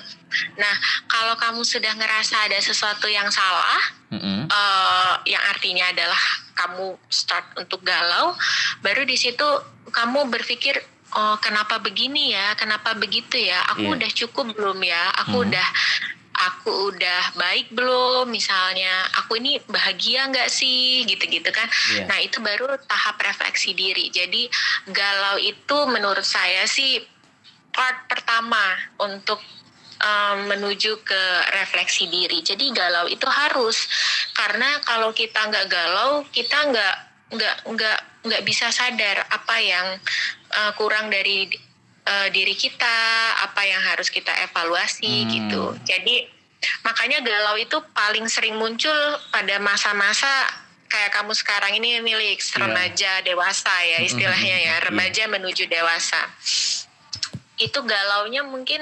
Nah, 0.60 0.76
kalau 1.08 1.40
kamu 1.40 1.64
sudah 1.64 1.96
ngerasa 1.96 2.52
ada 2.52 2.60
sesuatu 2.60 3.08
yang 3.08 3.32
salah, 3.32 3.80
Mm-mm. 4.12 4.52
eh, 4.52 5.14
yang 5.32 5.44
artinya 5.56 5.88
adalah 5.88 6.20
kamu 6.52 7.00
start 7.08 7.48
untuk 7.56 7.80
galau, 7.88 8.36
baru 8.84 9.08
di 9.08 9.16
situ 9.16 9.48
kamu 9.88 10.28
berpikir, 10.28 10.84
oh 11.16 11.36
kenapa 11.44 11.78
begini 11.80 12.32
ya, 12.32 12.56
kenapa 12.56 12.96
begitu 12.96 13.36
ya, 13.40 13.60
aku 13.72 13.92
Iya. 13.92 13.96
udah 13.98 14.12
cukup 14.16 14.46
belum 14.56 14.80
ya, 14.84 15.04
aku 15.26 15.38
Mhm. 15.44 15.46
udah 15.50 15.68
aku 16.42 16.72
udah 16.96 17.38
baik 17.38 17.70
belum? 17.70 18.26
Misalnya 18.26 19.06
aku 19.14 19.38
ini 19.38 19.62
bahagia 19.70 20.26
nggak 20.26 20.50
sih? 20.50 21.06
Gitu-gitu 21.06 21.52
kan. 21.54 21.70
Iya. 21.94 22.10
nah 22.10 22.18
itu 22.18 22.42
baru 22.42 22.82
tahap 22.90 23.22
refleksi 23.22 23.78
diri. 23.78 24.10
Jadi 24.10 24.50
galau 24.90 25.38
itu 25.38 25.78
menurut 25.86 26.26
saya 26.26 26.66
sih 26.66 26.98
part 27.72 28.10
pertama 28.10 28.74
untuk 29.06 29.38
um, 30.02 30.38
menuju 30.50 31.06
ke 31.06 31.24
refleksi 31.54 32.10
diri. 32.10 32.42
Jadi 32.42 32.74
galau 32.74 33.06
itu 33.06 33.28
harus. 33.30 33.86
Karena 34.34 34.82
kalau 34.82 35.14
kita 35.14 35.46
nggak 35.46 35.68
galau 35.70 36.26
kita 36.34 36.58
nggak 36.74 36.96
nggak 37.32 37.56
nggak 37.70 37.98
nggak 38.28 38.44
bisa 38.44 38.70
sadar 38.74 39.24
apa 39.30 39.56
yang 39.62 39.88
uh, 40.52 40.72
kurang 40.76 41.08
dari 41.08 41.48
uh, 42.06 42.28
diri 42.30 42.54
kita 42.54 42.98
apa 43.42 43.62
yang 43.64 43.82
harus 43.82 44.08
kita 44.08 44.32
evaluasi 44.44 45.08
Hmm. 45.26 45.30
gitu 45.32 45.64
jadi 45.84 46.28
makanya 46.86 47.26
galau 47.26 47.58
itu 47.58 47.78
paling 47.92 48.30
sering 48.30 48.54
muncul 48.54 48.94
pada 49.34 49.58
masa-masa 49.58 50.30
kayak 50.86 51.10
kamu 51.16 51.34
sekarang 51.34 51.74
ini 51.74 52.04
milik 52.04 52.38
Iya. 52.38 52.62
remaja 52.62 53.12
dewasa 53.24 53.72
ya 53.82 53.98
istilahnya 54.04 54.58
ya 54.60 54.66
Iya. 54.78 54.86
remaja 54.86 55.24
menuju 55.26 55.66
dewasa 55.66 56.22
itu 57.58 57.80
galaunya 57.82 58.42
mungkin 58.42 58.82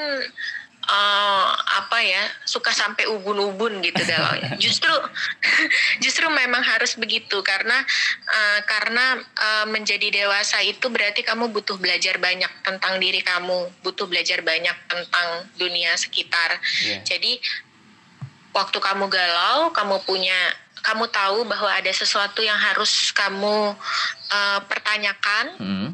eh, 0.88 1.50
apa 1.80 1.98
ya 2.00 2.24
suka 2.48 2.72
sampai 2.72 3.06
ubun-ubun 3.12 3.84
gitu 3.84 4.00
galaunya 4.08 4.56
justru 4.64 4.92
justru 6.04 6.26
memang 6.32 6.64
harus 6.64 6.96
begitu. 6.96 7.42
Karena 7.44 7.84
eh, 8.30 8.60
karena 8.64 9.20
eh, 9.20 9.66
menjadi 9.68 10.08
dewasa 10.24 10.62
itu 10.64 10.88
berarti 10.88 11.26
kamu 11.26 11.52
butuh 11.52 11.76
belajar 11.76 12.16
banyak 12.18 12.50
tentang 12.64 12.98
diri 13.02 13.20
kamu. 13.20 13.84
Butuh 13.84 14.08
belajar 14.08 14.40
banyak 14.42 14.78
tentang 14.88 15.28
dunia 15.60 15.94
sekitar. 16.00 16.62
Iya. 16.86 17.02
jadi 17.04 17.40
waktu 18.50 18.78
kamu 18.82 19.06
galau 19.08 19.70
kamu 19.70 20.02
punya 20.04 20.36
kamu 20.82 21.06
tahu 21.12 21.44
bahwa 21.46 21.70
ada 21.70 21.92
sesuatu 21.94 22.42
yang 22.42 22.58
harus 22.58 23.12
kamu 23.14 23.76
eh, 24.32 24.60
pertanyakan 24.66 25.46
Mm. 25.60 25.90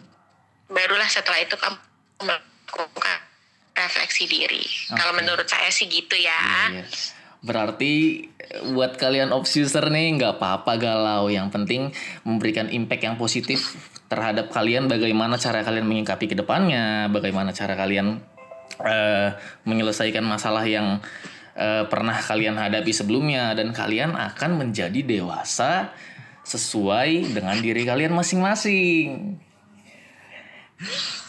barulah 0.72 1.10
setelah 1.10 1.42
itu 1.42 1.58
kamu 1.58 1.78
melakukan 2.22 3.20
refleksi 3.76 4.26
diri. 4.26 4.64
Kalau 4.96 5.12
Oke. 5.12 5.20
menurut 5.22 5.48
saya 5.48 5.68
sih 5.70 5.92
gitu 5.92 6.16
ya. 6.16 6.72
Iya, 6.72 6.82
iya. 6.82 6.86
Berarti 7.46 8.26
eh, 8.26 8.64
buat 8.74 8.96
kalian 8.96 9.36
ops 9.36 9.60
user 9.60 9.86
nih 9.92 10.18
nggak 10.18 10.40
apa-apa 10.40 10.80
galau. 10.80 11.28
Yang 11.28 11.48
penting 11.54 11.82
memberikan 12.24 12.72
impact 12.72 13.04
yang 13.06 13.16
positif 13.20 13.76
terhadap 14.08 14.50
kalian. 14.50 14.88
Bagaimana 14.88 15.36
cara 15.36 15.62
kalian 15.62 15.86
menyikapi 15.86 16.32
ke 16.32 16.36
depannya, 16.40 17.12
bagaimana 17.12 17.52
cara 17.52 17.76
kalian 17.76 18.18
eh, 18.82 19.30
menyelesaikan 19.68 20.24
masalah 20.24 20.64
yang 20.66 21.04
eh, 21.60 21.84
pernah 21.86 22.16
kalian 22.16 22.56
hadapi 22.56 22.96
sebelumnya 22.96 23.54
dan 23.54 23.76
kalian 23.76 24.16
akan 24.16 24.58
menjadi 24.58 25.04
dewasa 25.04 25.92
sesuai 26.46 27.34
dengan 27.34 27.58
diri 27.60 27.84
kalian 27.84 28.14
masing-masing. 28.14 29.42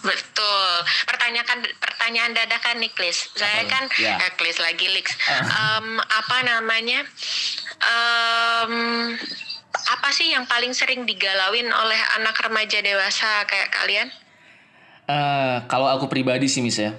Betul. 0.02 0.70
Pertanyaan 1.06 1.62
pertanyaan 2.06 2.38
dadakan 2.38 2.78
nih, 2.78 2.92
Klis. 2.94 3.34
Saya 3.34 3.66
kan 3.66 3.90
Ya. 3.98 4.14
eh, 4.14 4.30
Klis 4.38 4.62
lagi, 4.62 4.86
Lix. 4.94 5.10
Ah. 5.26 5.82
Em, 5.82 5.98
apa 5.98 6.38
namanya? 6.46 7.02
Em, 7.82 8.72
apa 9.74 10.08
sih 10.14 10.30
yang 10.30 10.46
paling 10.46 10.70
sering 10.70 11.02
digalauin 11.02 11.66
oleh 11.66 11.98
anak 12.14 12.38
remaja 12.38 12.78
dewasa 12.78 13.42
kayak 13.50 13.74
kalian? 13.74 14.06
Eh, 15.10 15.56
kalau 15.66 15.90
aku 15.90 16.06
pribadi 16.06 16.46
sih 16.46 16.62
mis 16.62 16.78
ya, 16.78 16.94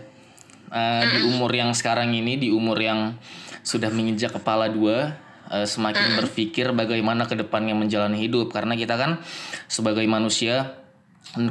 Eh, 0.68 1.04
di 1.08 1.20
umur 1.24 1.56
yang 1.56 1.72
sekarang 1.72 2.12
ini, 2.12 2.36
di 2.36 2.52
umur 2.52 2.76
yang 2.76 3.16
sudah 3.64 3.88
menginjak 3.88 4.36
kepala 4.36 4.68
dua, 4.68 5.16
uh, 5.48 5.64
semakin 5.64 6.20
berpikir 6.20 6.76
bagaimana 6.76 7.24
ke 7.24 7.40
depannya 7.40 7.72
menjalani 7.72 8.20
hidup 8.20 8.52
karena 8.52 8.76
kita 8.76 9.00
kan 9.00 9.24
sebagai 9.72 10.04
manusia 10.12 10.76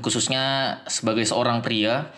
khususnya 0.04 0.76
sebagai 0.84 1.24
seorang 1.24 1.64
pria 1.64 2.12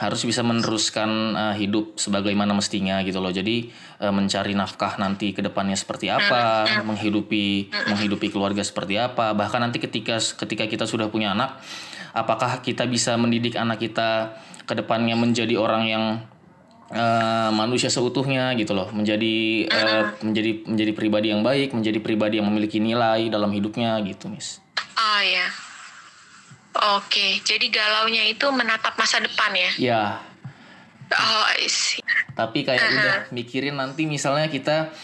harus 0.00 0.24
bisa 0.24 0.40
meneruskan 0.40 1.36
uh, 1.36 1.54
hidup 1.54 2.00
sebagaimana 2.00 2.56
mestinya 2.56 3.04
gitu 3.04 3.20
loh. 3.20 3.28
Jadi 3.28 3.68
uh, 4.00 4.08
mencari 4.08 4.56
nafkah 4.56 4.96
nanti 4.96 5.36
ke 5.36 5.44
depannya 5.44 5.76
seperti 5.76 6.08
apa, 6.08 6.64
menghidupi 6.88 7.68
menghidupi 7.68 8.32
keluarga 8.32 8.64
seperti 8.64 8.96
apa. 8.96 9.36
Bahkan 9.36 9.60
nanti 9.60 9.76
ketika 9.76 10.16
ketika 10.16 10.64
kita 10.64 10.88
sudah 10.88 11.12
punya 11.12 11.36
anak, 11.36 11.60
apakah 12.16 12.64
kita 12.64 12.88
bisa 12.88 13.20
mendidik 13.20 13.60
anak 13.60 13.76
kita 13.76 14.40
ke 14.64 14.72
depannya 14.72 15.20
menjadi 15.20 15.60
orang 15.60 15.84
yang 15.84 16.04
uh, 16.96 17.52
manusia 17.52 17.92
seutuhnya 17.92 18.56
gitu 18.56 18.72
loh, 18.72 18.88
menjadi 18.96 19.68
uh, 19.68 20.16
menjadi 20.24 20.64
menjadi 20.64 20.92
pribadi 20.96 21.26
yang 21.28 21.44
baik, 21.44 21.76
menjadi 21.76 22.00
pribadi 22.00 22.40
yang 22.40 22.48
memiliki 22.48 22.80
nilai 22.80 23.28
dalam 23.28 23.52
hidupnya 23.52 24.00
gitu, 24.00 24.32
Miss. 24.32 24.64
Oh 24.96 25.20
ya. 25.20 25.69
Oke, 26.70 27.42
jadi 27.42 27.66
galaunya 27.66 28.30
itu 28.30 28.46
menatap 28.54 28.94
masa 28.94 29.18
depan 29.18 29.50
ya? 29.54 29.70
Ya. 29.76 30.02
Oh, 31.10 31.44
I 31.58 31.66
see. 31.66 31.98
Tapi 32.38 32.62
kayak 32.62 32.78
udah 32.78 33.16
mikirin 33.34 33.74
nanti 33.74 34.06
misalnya 34.06 34.46
kita 34.46 34.94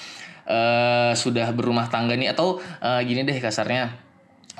uh, 0.47 1.13
sudah 1.19 1.51
berumah 1.51 1.91
tangga 1.91 2.15
nih 2.15 2.31
atau 2.31 2.63
uh, 2.63 3.03
gini 3.03 3.27
deh 3.27 3.43
kasarnya 3.43 4.07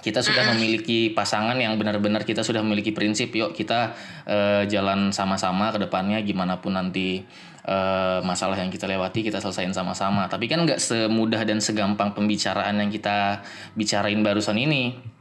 kita 0.05 0.23
sudah 0.23 0.55
memiliki 0.55 1.11
pasangan 1.11 1.57
yang 1.57 1.75
benar-benar 1.81 2.23
kita 2.23 2.45
sudah 2.45 2.61
memiliki 2.61 2.93
prinsip 2.93 3.33
yuk 3.33 3.57
kita 3.57 3.97
uh, 4.29 4.63
jalan 4.69 5.11
sama-sama 5.11 5.73
ke 5.73 5.83
depannya 5.83 6.21
gimana 6.21 6.61
pun 6.61 6.77
nanti 6.77 7.25
uh, 7.67 8.21
masalah 8.23 8.61
yang 8.61 8.69
kita 8.69 8.87
lewati 8.87 9.25
kita 9.25 9.41
selesaiin 9.41 9.73
sama-sama 9.73 10.29
tapi 10.29 10.47
kan 10.47 10.63
nggak 10.63 10.79
semudah 10.79 11.43
dan 11.43 11.59
segampang 11.59 12.13
pembicaraan 12.13 12.77
yang 12.79 12.93
kita 12.93 13.41
bicarain 13.75 14.21
barusan 14.21 14.61
ini 14.61 15.16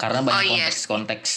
karena 0.00 0.20
banyak 0.24 0.38
Oh, 0.38 0.56
yes. 0.56 0.86
konteks-konteks 0.88 1.30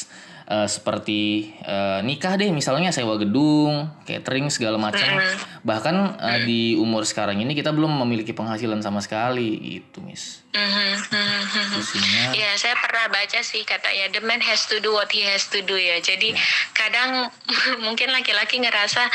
uh, 0.50 0.67
seperti 0.69 1.51
uh, 1.65 2.00
nikah 2.05 2.38
deh 2.38 2.50
misalnya 2.53 2.93
sewa 2.93 3.17
gedung, 3.17 3.89
catering 4.05 4.50
segala 4.53 4.77
macam. 4.77 5.19
Bahkan 5.65 5.95
uh, 6.21 6.39
di 6.45 6.77
umur 6.77 7.03
sekarang 7.05 7.41
ini 7.41 7.57
kita 7.57 7.74
belum 7.74 7.91
memiliki 8.05 8.31
penghasilan 8.31 8.81
sama 8.85 9.01
sekali 9.01 9.81
gitu, 9.81 10.01
Miss. 10.05 10.45
Mhm, 10.53 10.89
mhm. 11.12 11.67
Pusingnya. 11.75 12.25
Ya, 12.31 12.51
saya 12.55 12.77
pernah 12.79 13.09
baca 13.12 13.39
sih 13.41 13.65
katanya 13.65 14.13
the 14.13 14.21
man 14.24 14.39
has 14.39 14.69
to 14.69 14.79
do 14.79 14.93
what 14.93 15.09
he 15.12 15.25
has 15.25 15.50
to 15.50 15.59
do 15.65 15.75
ya. 15.75 16.00
Jadi 16.00 16.31
kadang 16.71 17.29
mungkin 17.85 18.13
laki-laki 18.13 18.62
ngerasa 18.62 19.09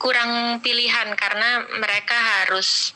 kurang 0.00 0.60
pilihan 0.60 1.14
karena 1.16 1.64
mereka 1.80 2.16
harus 2.44 2.92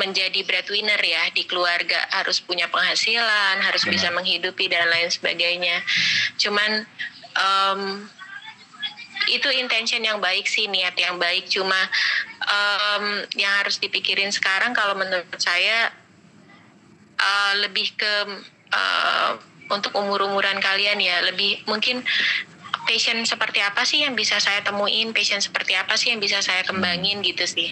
menjadi 0.00 0.40
breadwinner 0.48 0.96
ya 0.96 1.28
di 1.36 1.44
keluarga, 1.44 2.00
harus 2.16 2.40
punya 2.40 2.72
penghasilan, 2.72 3.60
harus 3.60 3.84
bisa 3.84 4.08
menghidupi 4.08 4.72
dan 4.72 4.88
lain 4.88 5.12
sebagainya. 5.12 5.84
Cuman 6.40 6.88
em, 7.36 7.82
itu 9.28 9.52
intention 9.52 10.00
yang 10.00 10.16
baik 10.16 10.48
sih, 10.48 10.64
niat 10.64 10.96
yang 10.96 11.20
baik. 11.20 11.52
Cuma 11.52 11.76
em, 12.48 13.28
yang 13.36 13.52
harus 13.60 13.76
dipikirin 13.76 14.32
sekarang 14.32 14.72
kalau 14.72 14.96
menurut 14.96 15.28
saya 15.36 15.92
uh, 17.20 17.52
lebih 17.60 17.92
ke 17.94 18.14
uh, 18.72 19.32
untuk 19.70 19.94
umur-umuran 19.94 20.58
kalian 20.58 20.98
ya 20.98 21.22
lebih 21.22 21.62
mungkin 21.68 22.02
passion 22.90 23.22
seperti 23.22 23.62
apa 23.62 23.86
sih 23.86 24.02
yang 24.02 24.18
bisa 24.18 24.42
saya 24.42 24.66
temuin? 24.66 25.14
Passion 25.14 25.38
seperti 25.38 25.78
apa 25.78 25.94
sih 25.94 26.10
yang 26.10 26.18
bisa 26.18 26.42
saya 26.42 26.66
kembangin 26.66 27.22
gitu 27.22 27.46
sih. 27.46 27.70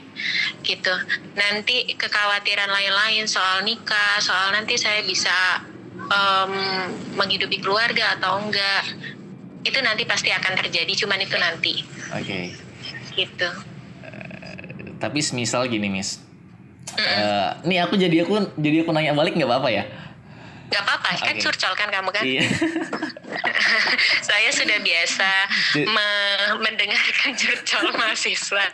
Gitu. 0.63 0.95
Nanti 1.35 1.91
kekhawatiran 1.99 2.71
lain-lain 2.71 3.27
soal 3.27 3.67
nikah 3.67 4.23
soal 4.23 4.55
nanti 4.55 4.79
saya 4.79 5.03
bisa 5.03 5.67
em, 5.99 6.55
menghidupi 7.19 7.59
keluarga 7.59 8.15
atau 8.15 8.39
enggak 8.47 8.95
itu 9.67 9.79
nanti 9.83 10.07
pasti 10.07 10.31
akan 10.31 10.55
terjadi 10.55 10.95
cuman 10.95 11.19
itu 11.19 11.35
nanti. 11.35 11.75
Oke. 12.15 12.55
gitu. 13.19 13.51
Tapi 14.99 15.19
semisal 15.23 15.67
gini, 15.67 15.91
Miss. 15.91 16.23
Eh, 16.99 17.51
nih 17.67 17.79
aku 17.87 17.95
jadi 17.95 18.27
aku 18.27 18.59
jadi 18.59 18.83
aku 18.83 18.91
nanya 18.91 19.15
balik 19.15 19.39
nggak 19.39 19.47
apa-apa 19.47 19.71
ya? 19.71 19.85
Nggak 20.69 20.83
apa-apa 20.83 21.09
kan 21.19 21.33
Oke. 21.33 21.41
curcol 21.41 21.73
kan 21.73 21.89
kamu 21.89 22.11
kan 22.11 22.25
Iya. 22.25 22.45
saya 24.29 24.49
sudah 24.51 24.79
biasa 24.79 25.29
me- 25.83 26.57
mendengarkan 26.61 27.33
curcol 27.35 27.87
mahasiswa. 27.99 28.65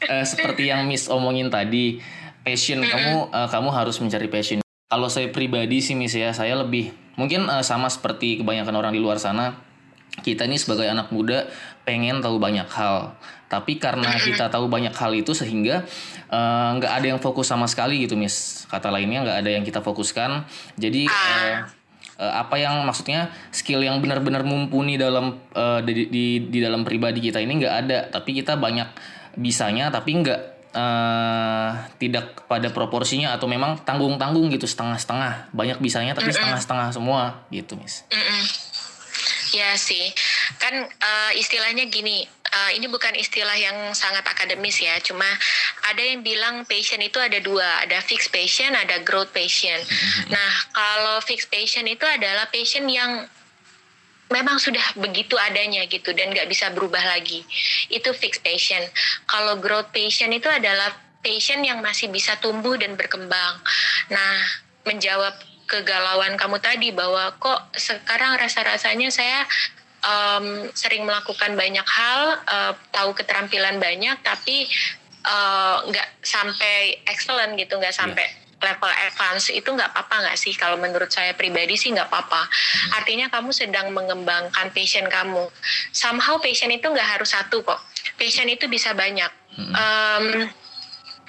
Eh, 0.00 0.24
seperti 0.24 0.66
yang 0.66 0.84
Miss 0.84 1.06
omongin 1.06 1.48
tadi, 1.48 2.02
passion 2.42 2.82
kamu 2.82 3.30
eh, 3.30 3.48
kamu 3.48 3.68
harus 3.70 3.96
mencari 3.98 4.26
passion. 4.26 4.58
Kalau 4.86 5.06
saya 5.06 5.30
pribadi 5.30 5.78
sih 5.78 5.94
Miss 5.94 6.12
ya, 6.12 6.34
saya 6.34 6.58
lebih 6.58 6.90
mungkin 7.14 7.46
eh, 7.46 7.62
sama 7.62 7.86
seperti 7.86 8.42
kebanyakan 8.42 8.74
orang 8.74 8.92
di 8.92 9.00
luar 9.00 9.16
sana. 9.16 9.54
Kita 10.10 10.42
ini 10.42 10.58
sebagai 10.58 10.84
anak 10.84 11.14
muda 11.14 11.46
pengen 11.82 12.18
tahu 12.18 12.36
banyak 12.36 12.66
hal, 12.66 13.14
tapi 13.50 13.82
karena 13.82 14.14
kita 14.14 14.46
tahu 14.46 14.70
banyak 14.70 14.94
hal 14.94 15.10
itu 15.10 15.34
sehingga 15.34 15.82
eh, 16.30 16.68
nggak 16.78 16.92
ada 17.02 17.06
yang 17.10 17.18
fokus 17.18 17.50
sama 17.50 17.66
sekali 17.66 18.06
gitu 18.06 18.14
Miss. 18.14 18.64
Kata 18.70 18.94
lainnya 18.94 19.26
nggak 19.26 19.38
ada 19.42 19.50
yang 19.50 19.66
kita 19.66 19.82
fokuskan. 19.82 20.46
Jadi 20.78 21.10
eh, 21.10 21.58
eh, 22.22 22.32
apa 22.38 22.54
yang 22.62 22.86
maksudnya 22.86 23.34
skill 23.50 23.82
yang 23.82 23.98
benar-benar 23.98 24.46
mumpuni 24.46 24.94
dalam 24.94 25.42
eh, 25.50 25.80
di, 25.82 26.06
di 26.06 26.24
di 26.46 26.58
dalam 26.62 26.86
pribadi 26.86 27.18
kita 27.18 27.42
ini 27.42 27.58
nggak 27.58 27.74
ada 27.74 27.98
tapi 28.06 28.38
kita 28.38 28.54
banyak 28.54 28.86
bisanya 29.34 29.90
tapi 29.90 30.22
nggak 30.22 30.40
eh, 30.70 31.70
tidak 31.98 32.46
pada 32.46 32.70
proporsinya 32.70 33.34
atau 33.34 33.50
memang 33.50 33.82
tanggung-tanggung 33.82 34.46
gitu 34.54 34.70
setengah-setengah 34.70 35.50
banyak 35.50 35.82
bisanya 35.82 36.14
tapi 36.14 36.30
setengah-setengah 36.30 36.94
semua 36.94 37.42
gitu 37.50 37.74
mis 37.74 38.06
Mm-mm. 38.14 38.70
Ya 39.50 39.74
sih, 39.74 40.14
kan 40.62 40.86
eh, 40.86 41.32
istilahnya 41.34 41.90
gini, 41.90 42.22
eh, 42.50 42.70
ini 42.78 42.86
bukan 42.90 43.14
istilah 43.14 43.56
yang 43.56 43.94
sangat 43.94 44.26
akademis 44.26 44.78
ya, 44.82 44.98
cuma 45.02 45.26
ada 45.86 46.02
yang 46.02 46.20
bilang 46.20 46.66
passion 46.66 47.00
itu 47.02 47.18
ada 47.18 47.38
dua, 47.38 47.86
ada 47.86 47.98
fixed 48.02 48.30
passion, 48.34 48.74
ada 48.74 49.02
growth 49.02 49.30
passion. 49.30 49.78
Nah, 50.28 50.50
kalau 50.74 51.16
fixed 51.22 51.50
passion 51.50 51.86
itu 51.86 52.04
adalah 52.06 52.46
passion 52.50 52.86
yang 52.90 53.26
memang 54.30 54.62
sudah 54.62 54.82
begitu 54.94 55.34
adanya 55.34 55.84
gitu 55.90 56.14
dan 56.14 56.30
nggak 56.30 56.46
bisa 56.46 56.70
berubah 56.70 57.02
lagi. 57.02 57.42
Itu 57.90 58.14
fixed 58.14 58.46
passion. 58.46 58.80
Kalau 59.26 59.58
growth 59.58 59.90
passion 59.90 60.30
itu 60.30 60.46
adalah 60.46 60.94
passion 61.20 61.60
yang 61.66 61.82
masih 61.84 62.08
bisa 62.08 62.38
tumbuh 62.38 62.78
dan 62.78 62.94
berkembang. 62.96 63.60
Nah, 64.08 64.34
menjawab 64.86 65.34
kegalauan 65.70 66.34
kamu 66.34 66.58
tadi 66.58 66.90
bahwa 66.90 67.30
kok 67.38 67.70
sekarang 67.78 68.34
rasa-rasanya 68.42 69.06
saya 69.14 69.46
em, 70.00 70.68
sering 70.72 71.04
melakukan 71.04 71.54
banyak 71.54 71.86
hal, 71.86 72.22
eh, 72.44 72.72
tahu 72.92 73.12
keterampilan 73.16 73.76
banyak, 73.76 74.16
tapi 74.24 74.66
eh, 75.20 75.76
nggak 75.84 76.08
sampai 76.24 77.04
excellent 77.04 77.56
gitu, 77.60 77.76
nggak 77.76 77.92
sampai 77.92 78.24
level 78.60 78.92
advance 78.92 79.48
itu 79.48 79.68
nggak 79.72 79.90
apa-apa 79.96 80.28
nggak 80.28 80.36
sih? 80.36 80.52
Kalau 80.52 80.76
menurut 80.76 81.08
saya 81.08 81.32
pribadi 81.32 81.80
sih 81.80 81.90
nggak 81.96 82.12
apa-apa. 82.12 82.44
Artinya 83.00 83.32
kamu 83.32 83.50
sedang 83.56 83.88
mengembangkan 83.90 84.68
passion 84.76 85.08
kamu. 85.08 85.48
Somehow 85.90 86.36
passion 86.38 86.68
itu 86.68 86.84
nggak 86.84 87.08
harus 87.18 87.32
satu 87.32 87.64
kok. 87.64 87.80
Passion 88.20 88.46
itu 88.52 88.68
bisa 88.68 88.92
banyak. 88.92 89.32
Em, 89.56 90.24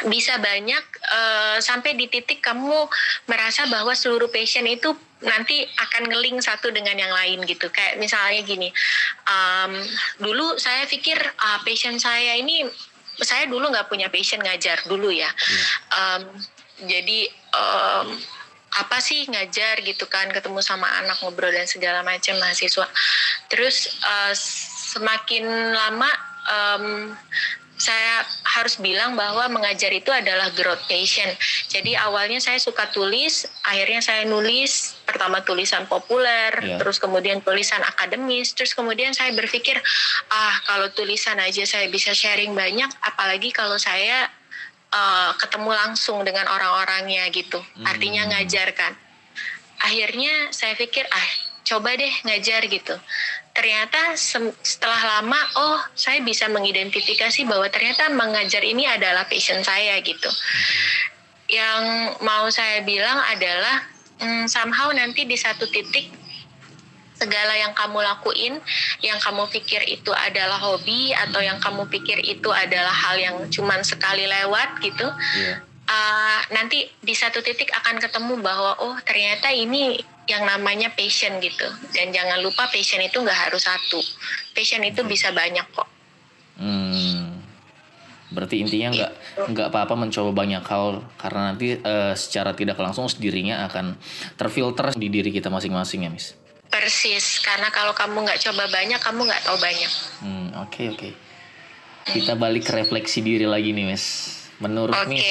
bisa 0.09 0.37
banyak 0.41 0.83
eh, 1.11 1.57
sampai 1.61 1.93
di 1.93 2.09
titik 2.09 2.41
kamu 2.41 2.87
merasa 3.29 3.67
bahwa 3.69 3.93
seluruh 3.93 4.31
passion 4.31 4.65
itu 4.65 4.93
nanti 5.21 5.61
akan 5.77 6.09
ngeling 6.09 6.41
satu 6.41 6.73
dengan 6.73 6.97
yang 6.97 7.13
lain 7.13 7.45
gitu. 7.45 7.69
Kayak 7.69 8.01
misalnya 8.01 8.41
gini 8.41 8.69
em, 9.29 9.71
dulu 10.17 10.57
saya 10.57 10.85
pikir 10.89 11.17
ah, 11.17 11.61
passion 11.61 11.97
saya 12.01 12.37
ini 12.37 12.65
saya 13.21 13.45
dulu 13.45 13.69
nggak 13.69 13.85
punya 13.85 14.09
passion 14.09 14.41
ngajar 14.41 14.81
dulu 14.89 15.13
ya. 15.13 15.29
Em, 15.93 16.21
jadi 16.89 17.29
em, 17.29 18.07
apa 18.71 18.97
sih 19.03 19.27
ngajar 19.27 19.83
gitu 19.83 20.07
kan 20.07 20.31
ketemu 20.31 20.63
sama 20.63 20.87
anak 21.03 21.19
ngobrol 21.21 21.51
dan 21.53 21.69
segala 21.69 22.01
macam 22.01 22.37
mahasiswa. 22.41 22.89
Terus 23.47 23.93
eh, 24.01 24.33
semakin 24.97 25.45
lama 25.77 26.11
em, 26.49 26.85
saya 27.81 28.21
harus 28.45 28.77
bilang 28.77 29.17
bahwa 29.17 29.49
mengajar 29.49 29.89
itu 29.89 30.13
adalah 30.13 30.53
growth 30.53 30.85
passion. 30.85 31.25
Jadi 31.65 31.97
awalnya 31.97 32.37
saya 32.37 32.61
suka 32.61 32.85
tulis, 32.93 33.49
akhirnya 33.65 34.05
saya 34.05 34.21
nulis 34.29 34.93
pertama 35.01 35.41
tulisan 35.41 35.89
populer, 35.89 36.53
Iya. 36.61 36.77
terus 36.77 37.01
kemudian 37.01 37.41
tulisan 37.41 37.81
akademis, 37.81 38.53
terus 38.53 38.77
kemudian 38.77 39.17
saya 39.17 39.33
berpikir 39.33 39.81
ah 40.29 40.55
kalau 40.69 40.93
tulisan 40.93 41.41
aja 41.41 41.65
saya 41.65 41.89
bisa 41.89 42.13
sharing 42.13 42.53
banyak, 42.53 42.87
apalagi 43.01 43.49
kalau 43.49 43.81
saya 43.81 44.29
eh, 44.91 45.31
ketemu 45.41 45.71
langsung 45.71 46.21
dengan 46.21 46.45
orang-orangnya 46.51 47.25
gitu. 47.33 47.63
Artinya 47.81 48.27
ngajar 48.27 48.75
kan. 48.75 48.93
Akhirnya 49.81 50.51
saya 50.53 50.77
pikir 50.77 51.07
ah 51.09 51.27
coba 51.63 51.95
deh 51.95 52.11
ngajar 52.27 52.61
gitu. 52.67 52.99
Ternyata 53.51 54.15
setelah 54.63 55.19
lama 55.19 55.39
oh 55.59 55.79
saya 55.91 56.23
bisa 56.23 56.47
mengidentifikasi 56.47 57.43
bahwa 57.43 57.67
ternyata 57.67 58.07
mengajar 58.09 58.63
ini 58.63 58.87
adalah 58.87 59.27
passion 59.27 59.59
saya 59.61 59.99
gitu. 60.01 60.31
yang 61.51 62.15
mau 62.23 62.47
saya 62.47 62.79
bilang 62.87 63.19
adalah 63.27 63.83
hmm, 64.23 64.47
somehow 64.47 64.87
nanti 64.95 65.27
di 65.27 65.35
satu 65.35 65.67
titik 65.67 66.07
segala 67.21 67.53
yang 67.53 67.75
kamu 67.77 68.01
lakuin, 68.01 68.57
yang 69.05 69.21
kamu 69.21 69.45
pikir 69.53 69.85
itu 69.85 70.09
adalah 70.09 70.57
hobi 70.57 71.13
atau 71.13 71.37
yang 71.37 71.61
kamu 71.61 71.85
pikir 71.85 72.17
itu 72.25 72.49
adalah 72.49 72.89
hal 72.89 73.13
yang 73.21 73.35
cuman 73.53 73.85
sekali 73.85 74.25
lewat 74.25 74.81
gitu, 74.81 75.05
Iya. 75.37 75.61
uh, 75.85 76.39
nanti 76.49 76.89
di 76.97 77.13
satu 77.13 77.45
titik 77.45 77.69
akan 77.77 78.01
ketemu 78.01 78.41
bahwa 78.41 78.73
oh 78.81 78.97
ternyata 79.05 79.53
ini 79.53 80.01
yang 80.29 80.43
namanya 80.45 80.93
passion 80.93 81.41
gitu. 81.41 81.67
Dan 81.93 82.13
jangan 82.13 82.41
lupa 82.41 82.69
passion 82.69 83.01
itu 83.01 83.21
nggak 83.21 83.39
harus 83.49 83.65
satu, 83.65 84.01
passion 84.53 84.81
itu 84.85 85.01
bisa 85.05 85.33
banyak 85.33 85.65
kok. 85.73 85.89
Hmm. 86.61 87.41
Berarti 88.31 88.63
intinya 88.63 88.95
nggak 88.95 89.11
nggak 89.51 89.67
apa-apa 89.75 89.93
mencoba 89.99 90.31
banyak 90.31 90.63
hal 90.63 91.03
karena 91.19 91.51
nanti 91.51 91.75
eh, 91.75 92.13
secara 92.15 92.55
tidak 92.55 92.79
langsung 92.79 93.09
dirinya 93.19 93.67
akan 93.67 93.99
terfilter 94.39 94.95
di 94.95 95.11
diri 95.11 95.35
kita 95.35 95.51
masing-masing 95.51 96.07
ya, 96.07 96.11
Miss. 96.11 96.37
Persis, 96.71 97.43
karena 97.43 97.67
kalau 97.67 97.91
kamu 97.91 98.23
nggak 98.23 98.39
coba 98.47 98.63
banyak, 98.71 98.99
kamu 99.03 99.27
nggak 99.27 99.43
tahu 99.43 99.57
banyak. 99.59 99.91
Hmm, 100.23 100.47
oke 100.63 100.83
oke. 100.95 101.09
Kita 102.07 102.33
balik 102.39 102.65
ke 102.65 102.73
refleksi 102.79 103.19
diri 103.19 103.43
lagi 103.43 103.75
nih, 103.75 103.85
Miss. 103.91 104.05
Menurut 104.61 104.93
Oke. 104.93 105.09
Miss, 105.09 105.25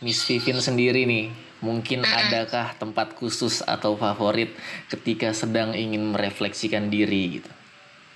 Miss 0.00 0.20
Vivin 0.28 0.60
sendiri 0.60 1.08
nih, 1.08 1.32
mungkin 1.62 2.02
adakah 2.02 2.74
tempat 2.76 3.14
khusus 3.14 3.62
atau 3.62 3.94
favorit 3.94 4.52
ketika 4.90 5.30
sedang 5.32 5.72
ingin 5.72 6.12
merefleksikan 6.12 6.90
diri 6.90 7.40
gitu? 7.40 7.50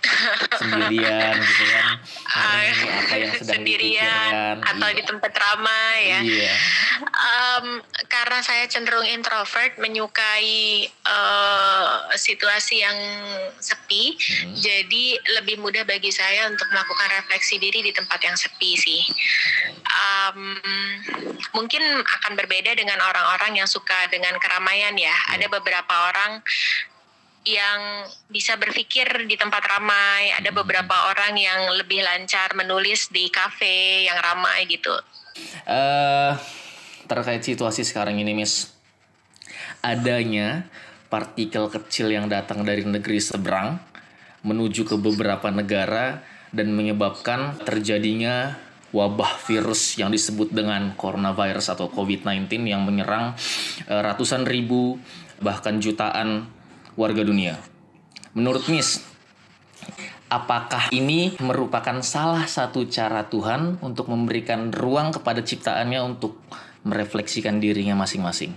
Sendirian 0.61 1.35
gitu 1.41 1.65
kan. 1.71 1.87
Merenungi 2.27 2.89
apa 2.91 3.15
yang 3.17 3.33
sedang 3.39 3.59
sendirian 3.63 4.16
dipikirkan. 4.55 4.71
atau 4.77 4.89
Iya. 4.89 4.97
di 4.97 5.03
tempat 5.03 5.33
ramai 5.35 5.97
ya. 6.07 6.21
Iya. 6.23 6.55
Em, 6.97 7.67
karena 8.07 8.39
saya 8.41 8.65
cenderung 8.71 9.05
introvert, 9.05 9.75
menyukai 9.77 10.87
eh, 10.87 11.89
situasi 12.15 12.83
yang 12.83 12.99
sepi, 13.59 14.15
Mhm. 14.17 14.55
jadi 14.59 15.07
lebih 15.41 15.59
mudah 15.59 15.83
bagi 15.87 16.11
saya 16.11 16.47
untuk 16.47 16.67
melakukan 16.71 17.09
refleksi 17.15 17.59
diri 17.59 17.83
di 17.83 17.93
tempat 17.95 18.19
yang 18.23 18.35
sepi 18.35 18.75
sih. 18.75 19.03
Em, 19.87 20.59
mungkin 21.55 21.83
akan 22.03 22.33
berbeda 22.35 22.75
dengan 22.75 22.99
orang-orang 23.01 23.63
yang 23.63 23.69
suka 23.69 24.07
dengan 24.11 24.35
keramaian 24.39 24.93
ya. 24.99 25.15
Ada 25.33 25.47
beberapa 25.49 25.95
orang 26.11 26.43
yang 27.47 28.05
bisa 28.27 28.59
berpikir 28.59 29.07
di 29.31 29.39
tempat 29.39 29.63
ramai, 29.63 30.35
ada 30.35 30.51
beberapa 30.51 31.15
orang 31.15 31.39
yang 31.39 31.71
lebih 31.79 32.03
lancar 32.03 32.53
menulis 32.59 33.09
di 33.15 33.31
kafe 33.31 34.05
yang 34.11 34.19
ramai 34.19 34.67
gitu. 34.67 34.93
eh 35.69 36.35
terkait 37.07 37.47
situasi 37.47 37.87
sekarang 37.87 38.19
ini, 38.19 38.35
Miss, 38.35 38.75
adanya 39.79 40.67
partikel 41.07 41.71
kecil 41.71 42.11
yang 42.11 42.27
datang 42.27 42.67
dari 42.67 42.83
negeri 42.83 43.23
seberang 43.23 43.79
menuju 44.43 44.83
ke 44.83 44.97
beberapa 44.99 45.51
negara 45.55 46.23
dan 46.51 46.75
menyebabkan 46.75 47.63
terjadinya 47.63 48.59
wabah 48.91 49.39
virus 49.47 49.99
yang 49.99 50.11
disebut 50.11 50.51
dengan 50.51 50.95
coronavirus 50.95 51.79
atau 51.79 51.91
COVID-19 51.91 52.67
yang 52.67 52.83
menyerang 52.83 53.35
eh, 53.87 54.01
ratusan 54.03 54.47
ribu 54.47 54.99
bahkan 55.43 55.79
jutaan 55.79 56.49
warga 56.97 57.23
dunia. 57.23 57.61
Menurut 58.33 58.67
Miss, 58.69 59.05
apakah 60.33 60.91
ini 60.91 61.37
merupakan 61.39 62.01
salah 62.03 62.45
satu 62.49 62.89
cara 62.89 63.29
Tuhan 63.29 63.79
untuk 63.85 64.11
memberikan 64.11 64.75
ruang 64.75 65.15
kepada 65.15 65.45
ciptaannya 65.45 66.01
untuk 66.03 66.41
merefleksikan 66.83 67.63
dirinya 67.63 67.95
masing-masing? 67.95 68.57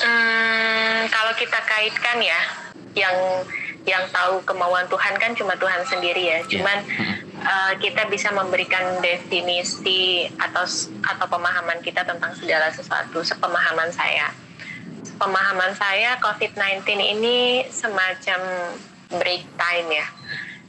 Hmm, 0.00 1.06
kalau 1.08 1.32
kita 1.38 1.60
kaitkan 1.64 2.18
ya, 2.20 2.40
yang 2.98 3.16
yang 3.84 4.04
tahu 4.08 4.40
kemauan 4.48 4.88
Tuhan 4.88 5.14
kan 5.20 5.36
cuma 5.36 5.52
Tuhan 5.60 5.84
sendiri 5.84 6.24
ya. 6.24 6.38
Cuman 6.48 6.78
uh, 7.44 7.72
kita 7.76 8.08
bisa 8.08 8.32
memberikan 8.32 9.00
definisi 9.04 10.24
atau 10.40 10.64
atau 11.04 11.26
pemahaman 11.28 11.84
kita 11.84 12.00
tentang 12.04 12.32
segala 12.32 12.72
sesuatu, 12.72 13.20
sepemahaman 13.20 13.92
saya. 13.92 14.32
Pemahaman 15.04 15.76
saya 15.76 16.16
COVID-19 16.18 16.84
ini 16.96 17.68
semacam 17.68 18.40
break 19.20 19.44
time 19.54 19.88
ya. 19.92 20.06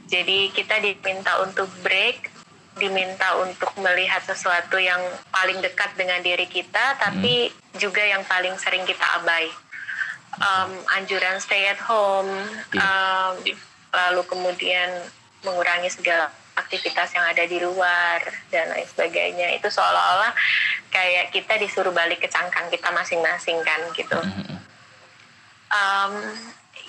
Jadi 0.06 0.54
kita 0.54 0.78
diminta 0.78 1.42
untuk 1.42 1.66
break, 1.82 2.30
diminta 2.78 3.40
untuk 3.42 3.74
melihat 3.82 4.22
sesuatu 4.22 4.78
yang 4.78 5.00
paling 5.32 5.58
dekat 5.64 5.96
dengan 5.98 6.22
diri 6.22 6.46
kita, 6.46 7.00
tapi 7.00 7.50
juga 7.74 8.04
yang 8.04 8.22
paling 8.28 8.54
sering 8.60 8.86
kita 8.86 9.02
abai. 9.18 9.50
Um, 10.36 10.70
anjuran 11.00 11.40
stay 11.40 11.72
at 11.72 11.80
home, 11.80 12.28
um, 12.76 13.34
lalu 13.90 14.22
kemudian 14.28 14.90
mengurangi 15.42 15.88
segala 15.88 16.28
aktivitas 16.56 17.12
yang 17.12 17.24
ada 17.28 17.44
di 17.44 17.60
luar 17.60 18.24
dan 18.48 18.72
lain 18.72 18.88
sebagainya. 18.88 19.54
Itu 19.56 19.68
seolah-olah 19.68 20.32
kayak 20.90 21.30
kita 21.30 21.60
disuruh 21.60 21.92
balik 21.92 22.24
ke 22.24 22.28
cangkang 22.32 22.72
kita 22.72 22.88
masing-masing 22.90 23.60
kan 23.62 23.80
gitu. 23.92 24.18
Um, 25.70 26.14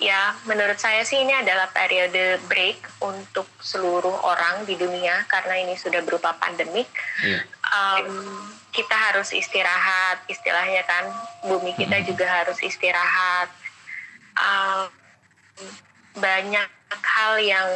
ya 0.00 0.34
menurut 0.46 0.78
saya 0.80 1.02
sih 1.04 1.20
ini 1.20 1.34
adalah 1.34 1.68
periode 1.68 2.40
break 2.48 2.80
untuk 3.04 3.46
seluruh 3.60 4.24
orang 4.24 4.64
di 4.64 4.78
dunia 4.78 5.26
karena 5.28 5.60
ini 5.60 5.76
sudah 5.76 6.00
berupa 6.02 6.34
pandemik. 6.40 6.88
Um, 7.68 8.08
kita 8.72 8.94
harus 8.94 9.34
istirahat, 9.34 10.22
istilahnya 10.30 10.84
kan 10.86 11.04
bumi 11.44 11.76
kita 11.76 12.00
juga 12.06 12.24
harus 12.24 12.56
istirahat. 12.64 13.50
Um, 14.38 14.88
banyak 16.18 16.70
hal 16.88 17.32
yang 17.42 17.68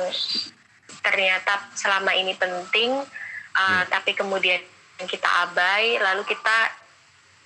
ternyata 1.03 1.69
selama 1.75 2.15
ini 2.15 2.33
penting, 2.39 3.03
uh, 3.59 3.83
tapi 3.91 4.15
kemudian 4.15 4.63
kita 5.03 5.27
abai, 5.27 5.99
lalu 5.99 6.23
kita 6.25 6.71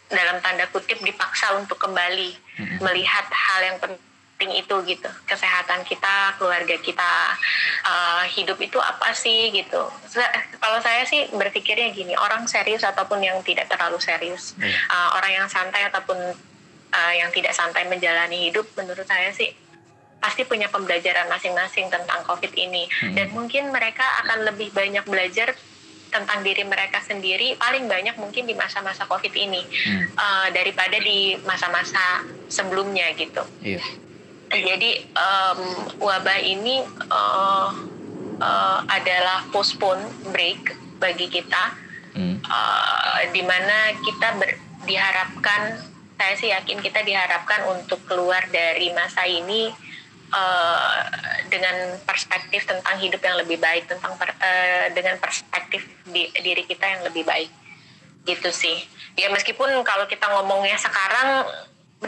dalam 0.06 0.38
tanda 0.38 0.68
kutip 0.70 1.02
dipaksa 1.02 1.56
untuk 1.58 1.82
kembali 1.82 2.36
melihat 2.78 3.26
hal 3.26 3.60
yang 3.64 3.78
penting 3.82 4.50
itu 4.54 4.76
gitu. 4.86 5.10
Kesehatan 5.26 5.82
kita 5.82 6.36
keluarga 6.38 6.76
kita 6.78 7.12
uh, 7.82 8.22
hidup 8.30 8.60
itu 8.60 8.78
apa 8.78 9.10
sih 9.16 9.50
gitu. 9.50 9.88
Kalau 10.62 10.78
saya 10.84 11.02
sih 11.08 11.26
berpikirnya 11.34 11.90
gini 11.90 12.14
orang 12.14 12.46
serius 12.46 12.84
ataupun 12.86 13.18
yang 13.24 13.40
tidak 13.42 13.66
terlalu 13.66 13.98
serius 13.98 14.54
Iya. 14.60 14.78
uh, 14.92 15.08
orang 15.18 15.32
yang 15.42 15.46
santai 15.50 15.88
ataupun 15.88 16.18
uh, 16.92 17.12
yang 17.16 17.32
tidak 17.32 17.56
santai 17.56 17.88
menjalani 17.88 18.52
hidup 18.52 18.68
menurut 18.76 19.08
saya 19.08 19.32
sih 19.32 19.50
pasti 20.16 20.42
punya 20.48 20.66
pembelajaran 20.72 21.28
masing-masing 21.28 21.92
tentang 21.92 22.24
COVID 22.24 22.52
ini 22.56 22.88
dan 23.14 23.30
mungkin 23.36 23.70
mereka 23.70 24.02
akan 24.24 24.48
lebih 24.48 24.72
banyak 24.72 25.04
belajar 25.06 25.54
tentang 26.06 26.40
diri 26.40 26.64
mereka 26.64 27.02
sendiri 27.04 27.58
paling 27.60 27.84
banyak 27.84 28.16
mungkin 28.16 28.48
di 28.48 28.54
masa-masa 28.56 29.04
COVID 29.04 29.34
ini 29.36 29.60
uh, 30.16 30.48
daripada 30.50 30.96
di 30.96 31.36
masa-masa 31.44 32.24
sebelumnya 32.48 33.12
gitu. 33.14 33.44
Iya. 33.60 33.82
Jadi 34.46 35.10
um, 35.12 35.60
wabah 35.98 36.38
ini 36.38 36.80
uh, 37.10 37.70
uh, 38.38 38.80
adalah 38.86 39.44
postpone 39.50 40.00
break 40.32 40.74
bagi 40.96 41.28
kita, 41.28 41.84
Hmm. 42.16 42.40
uh, 42.48 43.20
di 43.28 43.44
mana 43.44 43.92
kita 44.00 44.40
ber- 44.40 44.56
diharapkan, 44.88 45.84
saya 46.16 46.32
sih 46.40 46.48
yakin 46.48 46.80
kita 46.80 47.04
diharapkan 47.04 47.68
untuk 47.68 48.00
keluar 48.08 48.40
dari 48.48 48.88
masa 48.96 49.28
ini 49.28 49.68
uh, 50.32 50.98
dengan 51.52 51.98
perspektif 52.02 52.66
tentang 52.66 52.96
hidup 52.98 53.20
yang 53.22 53.36
lebih 53.38 53.58
baik, 53.60 53.86
tentang 53.86 54.14
per- 54.18 54.38
uh, 54.38 54.86
dengan 54.94 55.20
perspektif 55.20 55.86
di- 56.08 56.32
diri 56.40 56.64
kita 56.66 56.86
yang 56.86 57.02
lebih 57.06 57.22
baik, 57.22 57.50
gitu 58.26 58.50
sih. 58.50 58.82
Ya 59.16 59.32
meskipun 59.32 59.70
kalau 59.86 60.04
kita 60.08 60.26
ngomongnya 60.28 60.76
sekarang 60.76 61.46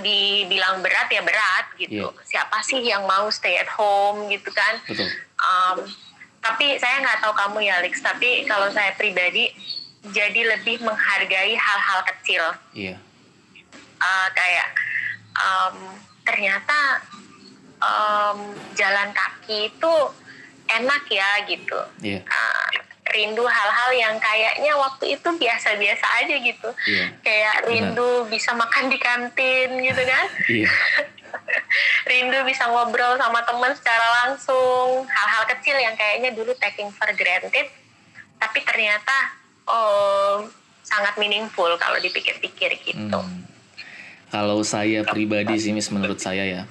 dibilang 0.04 0.84
berat 0.84 1.08
ya 1.08 1.24
berat 1.24 1.66
gitu. 1.80 2.12
Iya. 2.12 2.24
Siapa 2.28 2.60
sih 2.60 2.84
yang 2.84 3.08
mau 3.08 3.32
stay 3.32 3.56
at 3.56 3.70
home 3.72 4.28
gitu 4.28 4.52
kan? 4.52 4.76
Betul. 4.84 5.08
Um, 5.40 5.88
tapi 6.44 6.76
saya 6.76 7.00
nggak 7.00 7.24
tahu 7.24 7.32
kamu 7.32 7.58
ya, 7.64 7.80
Lex. 7.80 8.04
Tapi 8.04 8.44
kalau 8.44 8.68
saya 8.68 8.92
pribadi 8.94 9.48
jadi 10.12 10.56
lebih 10.56 10.84
menghargai 10.84 11.56
hal-hal 11.56 12.00
kecil. 12.04 12.44
Iya. 12.76 13.00
Uh, 13.98 14.28
kayak 14.36 14.68
um, 15.34 15.76
ternyata 16.22 17.02
um, 17.82 18.38
jalan 18.74 19.08
kaki 19.14 19.72
itu 19.72 19.94
enak 20.68 21.02
ya 21.08 21.30
gitu. 21.48 21.80
Iya. 22.04 22.20
Uh, 22.26 22.66
rindu 23.08 23.40
hal-hal 23.40 23.90
yang 23.96 24.14
kayaknya 24.20 24.76
waktu 24.76 25.16
itu 25.16 25.28
biasa-biasa 25.40 26.06
aja 26.20 26.34
gitu. 26.36 26.68
Iya. 26.84 27.04
Kayak 27.24 27.56
rindu 27.64 28.28
bisa 28.28 28.52
makan 28.52 28.92
di 28.92 28.98
kantin 29.00 29.70
gitu 29.80 30.02
kan. 30.04 30.26
Iya. 30.52 30.70
rindu 32.10 32.40
bisa 32.48 32.68
ngobrol 32.68 33.16
sama 33.20 33.44
teman 33.44 33.72
secara 33.76 34.06
langsung 34.24 35.04
hal-hal 35.04 35.44
kecil 35.56 35.76
yang 35.76 35.92
kayaknya 35.92 36.32
dulu 36.32 36.56
taking 36.56 36.88
for 36.88 37.08
granted 37.12 37.68
tapi 38.40 38.64
ternyata 38.64 39.36
oh, 39.68 40.46
sangat 40.86 41.20
meaningful 41.20 41.68
kalau 41.76 42.00
dipikir-pikir 42.00 42.80
gitu. 42.80 43.20
Hmm. 43.20 43.44
Kalau 44.28 44.60
saya 44.60 45.04
pribadi 45.08 45.56
sih, 45.56 45.72
Miss, 45.72 45.88
menurut 45.88 46.20
saya 46.20 46.44
ya, 46.44 46.62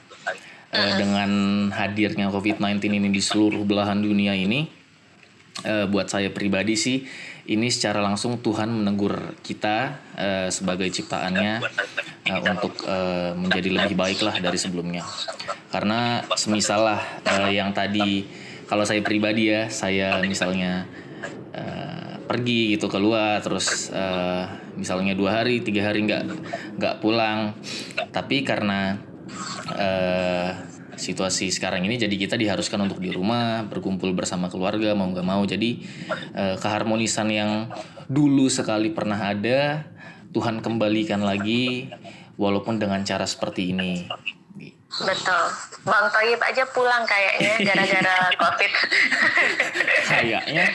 uh, 0.78 0.94
dengan 0.96 1.32
hadirnya 1.74 2.30
COVID-19 2.30 2.78
ini 2.94 3.10
di 3.10 3.22
seluruh 3.22 3.66
belahan 3.66 3.98
dunia 3.98 4.38
ini, 4.38 4.70
uh, 5.66 5.90
buat 5.90 6.06
saya 6.08 6.30
pribadi 6.30 6.78
sih, 6.78 7.04
ini 7.50 7.68
secara 7.74 8.06
langsung 8.06 8.38
Tuhan 8.40 8.70
menegur 8.70 9.34
kita 9.42 9.98
uh, 10.14 10.48
sebagai 10.54 10.88
ciptaannya 10.94 11.66
uh, 12.30 12.42
untuk 12.54 12.74
uh, 12.86 13.34
menjadi 13.34 13.82
lebih 13.82 13.98
baik 13.98 14.22
lah 14.22 14.38
dari 14.38 14.60
sebelumnya. 14.62 15.02
Karena 15.74 16.22
semisal 16.38 16.86
lah 16.86 17.02
uh, 17.26 17.50
yang 17.50 17.74
tadi, 17.74 18.30
kalau 18.70 18.86
saya 18.86 19.02
pribadi 19.02 19.50
ya, 19.50 19.74
saya 19.74 20.22
misalnya 20.22 20.86
uh, 21.58 22.22
pergi 22.30 22.78
gitu 22.78 22.86
keluar, 22.92 23.42
terus 23.42 23.90
uh, 23.90 24.68
misalnya 24.78 25.18
dua 25.18 25.42
hari 25.42 25.66
tiga 25.66 25.90
hari 25.90 26.06
nggak 26.06 26.24
nggak 26.78 26.96
pulang 27.02 27.58
tapi 28.14 28.46
karena 28.46 29.02
uh, 29.76 30.50
situasi 30.98 31.54
sekarang 31.54 31.86
ini 31.86 32.02
jadi 32.02 32.16
kita 32.18 32.36
diharuskan 32.36 32.82
untuk 32.82 32.98
di 32.98 33.14
rumah 33.14 33.64
berkumpul 33.70 34.12
bersama 34.18 34.50
keluarga 34.50 34.98
mau 34.98 35.08
nggak 35.14 35.28
mau 35.28 35.46
jadi 35.46 35.78
uh, 36.34 36.56
keharmonisan 36.58 37.30
yang 37.30 37.52
dulu 38.10 38.50
sekali 38.50 38.90
pernah 38.92 39.32
ada 39.32 39.86
Tuhan 40.34 40.60
kembalikan 40.66 41.22
lagi 41.22 41.94
walaupun 42.36 42.82
dengan 42.82 43.06
cara 43.06 43.30
seperti 43.30 43.72
ini 43.72 44.10
Betul. 44.88 45.46
Bang 45.84 46.08
Toyib 46.10 46.40
aja 46.42 46.64
pulang 46.72 47.04
kayaknya 47.04 47.54
gara-gara 47.60 48.18
COVID. 48.42 48.72
kayaknya 50.08 50.66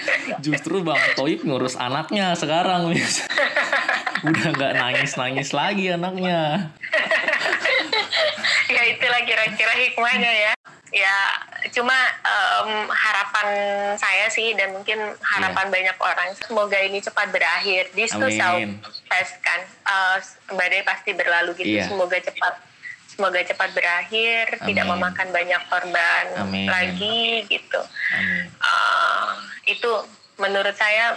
justru 0.44 0.84
Bang 0.84 1.00
Toyib 1.16 1.42
ngurus 1.42 1.80
anaknya 1.80 2.36
sekarang. 2.36 2.92
Udah 4.28 4.48
nggak 4.54 4.72
nangis-nangis 4.78 5.50
lagi 5.56 5.90
anaknya. 5.96 6.70
ya 8.74 8.82
itulah 8.88 9.20
kira-kira 9.24 9.72
hikmahnya 9.76 10.32
ya. 10.32 10.52
Ya 10.92 11.16
cuma 11.72 11.96
um, 12.20 12.84
harapan 12.92 13.48
saya 13.96 14.28
sih 14.28 14.52
dan 14.52 14.76
mungkin 14.76 15.00
harapan 15.24 15.72
yeah. 15.72 15.74
banyak 15.80 15.96
orang 16.04 16.28
semoga 16.36 16.76
ini 16.76 17.00
cepat 17.00 17.32
berakhir. 17.32 17.88
This 17.96 18.12
too 18.12 18.28
shall 18.28 18.60
pass 19.08 19.32
kan. 19.40 19.60
Uh, 19.88 20.16
badai 20.52 20.84
pasti 20.84 21.16
berlalu 21.16 21.56
gitu. 21.56 21.80
Yeah. 21.80 21.88
Semoga 21.88 22.20
cepat 22.20 22.60
semoga 23.12 23.44
cepat 23.44 23.76
berakhir, 23.76 24.56
Amin. 24.56 24.66
tidak 24.72 24.84
memakan 24.88 25.28
banyak 25.32 25.62
korban 25.68 26.24
Amin. 26.40 26.68
lagi 26.68 27.44
gitu. 27.48 27.80
Amin. 28.16 28.48
Uh, 28.60 29.32
itu 29.68 29.90
menurut 30.40 30.76
saya 30.76 31.16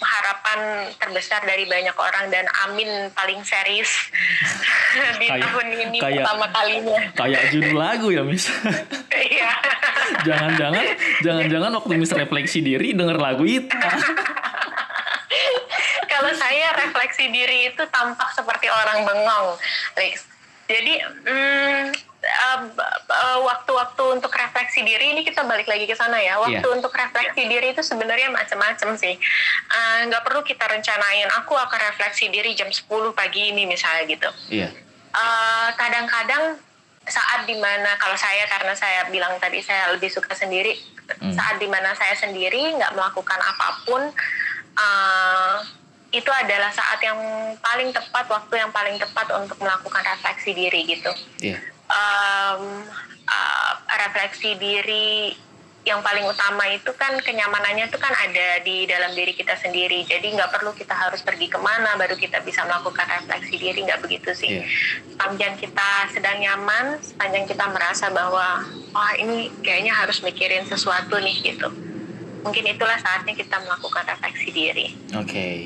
harapan 0.00 0.90
terbesar 0.98 1.44
dari 1.46 1.64
banyak 1.68 1.94
orang 1.94 2.30
dan 2.32 2.46
Amin 2.66 3.10
paling 3.14 3.40
serius 3.46 3.90
di 5.20 5.26
kayak, 5.30 5.42
tahun 5.46 5.66
ini 5.70 5.98
kayak, 5.98 6.24
pertama 6.24 6.46
kalinya. 6.50 6.98
Kayak 7.14 7.42
judul 7.54 7.76
lagu 7.76 8.08
ya, 8.10 8.22
Miss. 8.26 8.50
Iya. 9.14 9.52
jangan-jangan, 10.26 10.84
jangan-jangan 11.24 11.70
waktu 11.80 11.92
Miss 11.96 12.12
refleksi 12.12 12.60
diri 12.60 12.92
denger 12.92 13.18
lagu 13.18 13.46
itu. 13.46 13.70
Kalau 16.12 16.30
saya 16.36 16.70
refleksi 16.78 17.26
diri 17.32 17.74
itu 17.74 17.82
tampak 17.90 18.30
seperti 18.36 18.70
orang 18.70 19.02
bengong, 19.02 19.58
Lex 19.98 20.34
jadi 20.64 20.94
hmm, 21.28 21.82
waktu-waktu 23.44 24.02
untuk 24.18 24.32
refleksi 24.34 24.82
diri 24.82 25.14
ini 25.14 25.22
kita 25.22 25.46
balik 25.46 25.70
lagi 25.70 25.86
ke 25.86 25.94
sana 25.94 26.18
ya. 26.18 26.38
Waktu 26.42 26.62
yeah. 26.62 26.76
untuk 26.76 26.90
refleksi 26.90 27.42
diri 27.46 27.72
itu 27.74 27.82
sebenarnya 27.82 28.30
macam-macam 28.30 28.98
sih. 28.98 29.14
Nggak 30.10 30.22
uh, 30.22 30.26
perlu 30.26 30.42
kita 30.42 30.66
rencanain. 30.66 31.30
Aku 31.44 31.54
akan 31.54 31.80
refleksi 31.90 32.30
diri 32.30 32.56
jam 32.58 32.68
10 32.70 32.86
pagi 33.14 33.54
ini 33.54 33.66
misalnya 33.66 34.02
gitu. 34.10 34.30
Yeah. 34.50 34.70
Uh, 35.14 35.70
kadang-kadang 35.78 36.58
saat 37.04 37.44
di 37.44 37.54
mana 37.60 37.94
kalau 38.00 38.16
saya 38.16 38.48
karena 38.48 38.72
saya 38.74 39.06
bilang 39.12 39.36
tadi 39.38 39.62
saya 39.62 39.92
lebih 39.94 40.10
suka 40.10 40.34
sendiri. 40.34 40.74
Mm. 41.20 41.36
Saat 41.36 41.60
di 41.60 41.68
mana 41.68 41.92
saya 41.94 42.16
sendiri 42.16 42.74
nggak 42.74 42.92
melakukan 42.96 43.38
apa 43.38 43.66
pun. 43.86 44.02
Uh, 44.74 45.58
itu 46.14 46.30
adalah 46.30 46.70
saat 46.70 47.02
yang 47.02 47.18
paling 47.58 47.90
tepat, 47.90 48.30
waktu 48.30 48.54
yang 48.62 48.70
paling 48.70 48.94
tepat 49.02 49.26
untuk 49.34 49.58
melakukan 49.58 49.98
refleksi 50.06 50.54
diri 50.54 50.86
gitu. 50.86 51.10
Yeah. 51.42 51.58
Um, 51.94 52.82
uh, 53.30 53.72
refleksi 53.94 54.58
diri 54.58 55.38
yang 55.84 56.00
paling 56.00 56.24
utama 56.24 56.64
itu 56.72 56.88
kan 56.96 57.12
kenyamanannya 57.20 57.92
itu 57.92 58.00
kan 58.00 58.08
ada 58.10 58.58
di 58.64 58.88
dalam 58.88 59.12
diri 59.12 59.36
kita 59.36 59.54
sendiri. 59.60 60.02
Jadi 60.08 60.32
nggak 60.32 60.50
perlu 60.50 60.72
kita 60.72 60.96
harus 60.96 61.20
pergi 61.20 61.46
ke 61.46 61.60
mana 61.60 61.94
baru 62.00 62.16
kita 62.16 62.40
bisa 62.40 62.64
melakukan 62.64 63.04
refleksi 63.04 63.60
diri, 63.60 63.84
nggak 63.84 64.00
begitu 64.00 64.32
sih. 64.32 64.64
Yeah. 64.64 64.66
Sepanjang 65.12 65.60
kita 65.60 65.88
sedang 66.10 66.40
nyaman, 66.40 66.98
sepanjang 67.04 67.44
kita 67.46 67.64
merasa 67.68 68.08
bahwa 68.08 68.64
wah 68.96 69.12
ini 69.20 69.52
kayaknya 69.60 69.92
harus 69.92 70.24
mikirin 70.24 70.64
sesuatu 70.64 71.20
nih 71.20 71.52
gitu 71.52 71.68
mungkin 72.44 72.64
itulah 72.68 73.00
saatnya 73.00 73.32
kita 73.32 73.56
melakukan 73.64 74.04
refleksi 74.04 74.48
diri. 74.52 74.86
Oke. 75.16 75.24
Okay. 75.24 75.56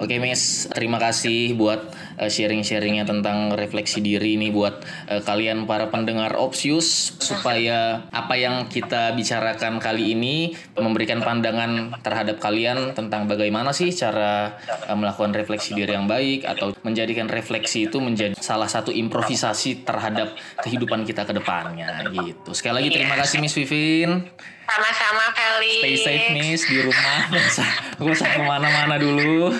Oke, 0.00 0.16
okay, 0.16 0.18
Miss, 0.20 0.64
terima 0.72 0.96
kasih 0.96 1.52
buat 1.60 1.92
sharing-sharingnya 2.28 3.08
tentang 3.08 3.54
refleksi 3.56 4.04
diri 4.04 4.36
ini 4.36 4.52
buat 4.52 4.84
uh, 5.08 5.22
kalian 5.24 5.64
para 5.64 5.88
pendengar 5.88 6.36
Opsius 6.36 7.16
supaya 7.22 8.04
apa 8.12 8.34
yang 8.36 8.68
kita 8.68 9.16
bicarakan 9.16 9.80
kali 9.80 10.12
ini 10.12 10.52
memberikan 10.76 11.24
pandangan 11.24 11.96
terhadap 12.04 12.42
kalian 12.42 12.92
tentang 12.92 13.30
bagaimana 13.30 13.70
sih 13.72 13.94
cara 13.94 14.58
uh, 14.84 14.96
melakukan 14.98 15.32
refleksi 15.32 15.72
diri 15.72 15.96
yang 15.96 16.10
baik 16.10 16.44
atau 16.44 16.76
menjadikan 16.84 17.30
refleksi 17.30 17.88
itu 17.88 18.02
menjadi 18.02 18.36
salah 18.36 18.68
satu 18.68 18.92
improvisasi 18.92 19.86
terhadap 19.86 20.36
kehidupan 20.60 21.06
kita 21.08 21.24
ke 21.24 21.32
depannya 21.32 22.04
gitu. 22.10 22.50
Sekali 22.52 22.82
lagi 22.82 22.88
terima 22.92 23.14
kasih 23.16 23.38
Miss 23.38 23.54
Vivin. 23.54 24.26
Sama-sama 24.70 25.24
Felix. 25.34 25.82
Stay 25.82 25.96
safe 25.98 26.28
Miss 26.30 26.62
di 26.68 26.78
rumah. 26.78 27.20
Gak 27.98 28.06
usah, 28.06 28.28
ke 28.30 28.42
mana-mana 28.42 28.96
dulu. 29.02 29.50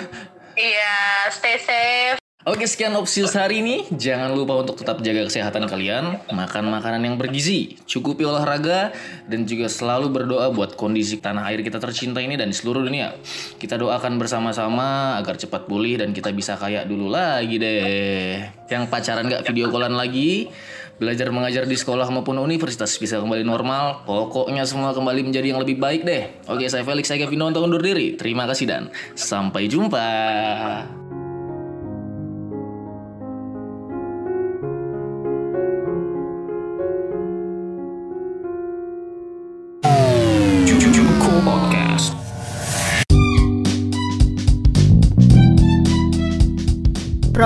Iya, 0.55 1.27
stay 1.35 1.59
safe. 1.59 2.20
Oke 2.51 2.67
sekian 2.67 2.99
Opsius 2.99 3.39
hari 3.39 3.63
ini 3.63 3.87
Jangan 3.95 4.35
lupa 4.35 4.59
untuk 4.59 4.75
tetap 4.83 4.99
jaga 5.07 5.23
kesehatan 5.23 5.71
kalian 5.71 6.19
Makan 6.35 6.67
makanan 6.67 6.99
yang 7.07 7.15
bergizi 7.15 7.79
Cukupi 7.87 8.27
olahraga 8.27 8.91
Dan 9.31 9.47
juga 9.47 9.71
selalu 9.71 10.11
berdoa 10.11 10.51
buat 10.51 10.75
kondisi 10.75 11.23
tanah 11.23 11.47
air 11.47 11.63
kita 11.63 11.79
tercinta 11.79 12.19
ini 12.19 12.35
Dan 12.35 12.51
di 12.51 12.57
seluruh 12.59 12.83
dunia 12.83 13.15
Kita 13.55 13.79
doakan 13.79 14.19
bersama-sama 14.19 15.15
Agar 15.23 15.39
cepat 15.39 15.71
pulih 15.71 16.03
dan 16.03 16.11
kita 16.11 16.35
bisa 16.35 16.59
kaya 16.59 16.83
dulu 16.83 17.07
lagi 17.07 17.55
deh 17.55 18.43
Yang 18.67 18.83
pacaran 18.91 19.31
gak 19.31 19.47
video 19.47 19.71
callan 19.71 19.95
lagi 19.95 20.51
Belajar 20.99 21.31
mengajar 21.31 21.71
di 21.71 21.79
sekolah 21.79 22.11
maupun 22.13 22.37
universitas 22.37 22.93
bisa 23.01 23.17
kembali 23.25 23.41
normal. 23.41 24.05
Pokoknya 24.05 24.69
semua 24.69 24.93
kembali 24.93 25.33
menjadi 25.33 25.57
yang 25.57 25.65
lebih 25.65 25.81
baik 25.81 26.05
deh. 26.05 26.29
Oke, 26.45 26.69
saya 26.69 26.85
Felix, 26.85 27.09
saya 27.09 27.25
Kevin 27.25 27.49
untuk 27.49 27.65
undur 27.65 27.81
diri. 27.81 28.21
Terima 28.21 28.45
kasih 28.45 28.69
dan 28.69 28.93
sampai 29.17 29.65
jumpa. 29.65 31.10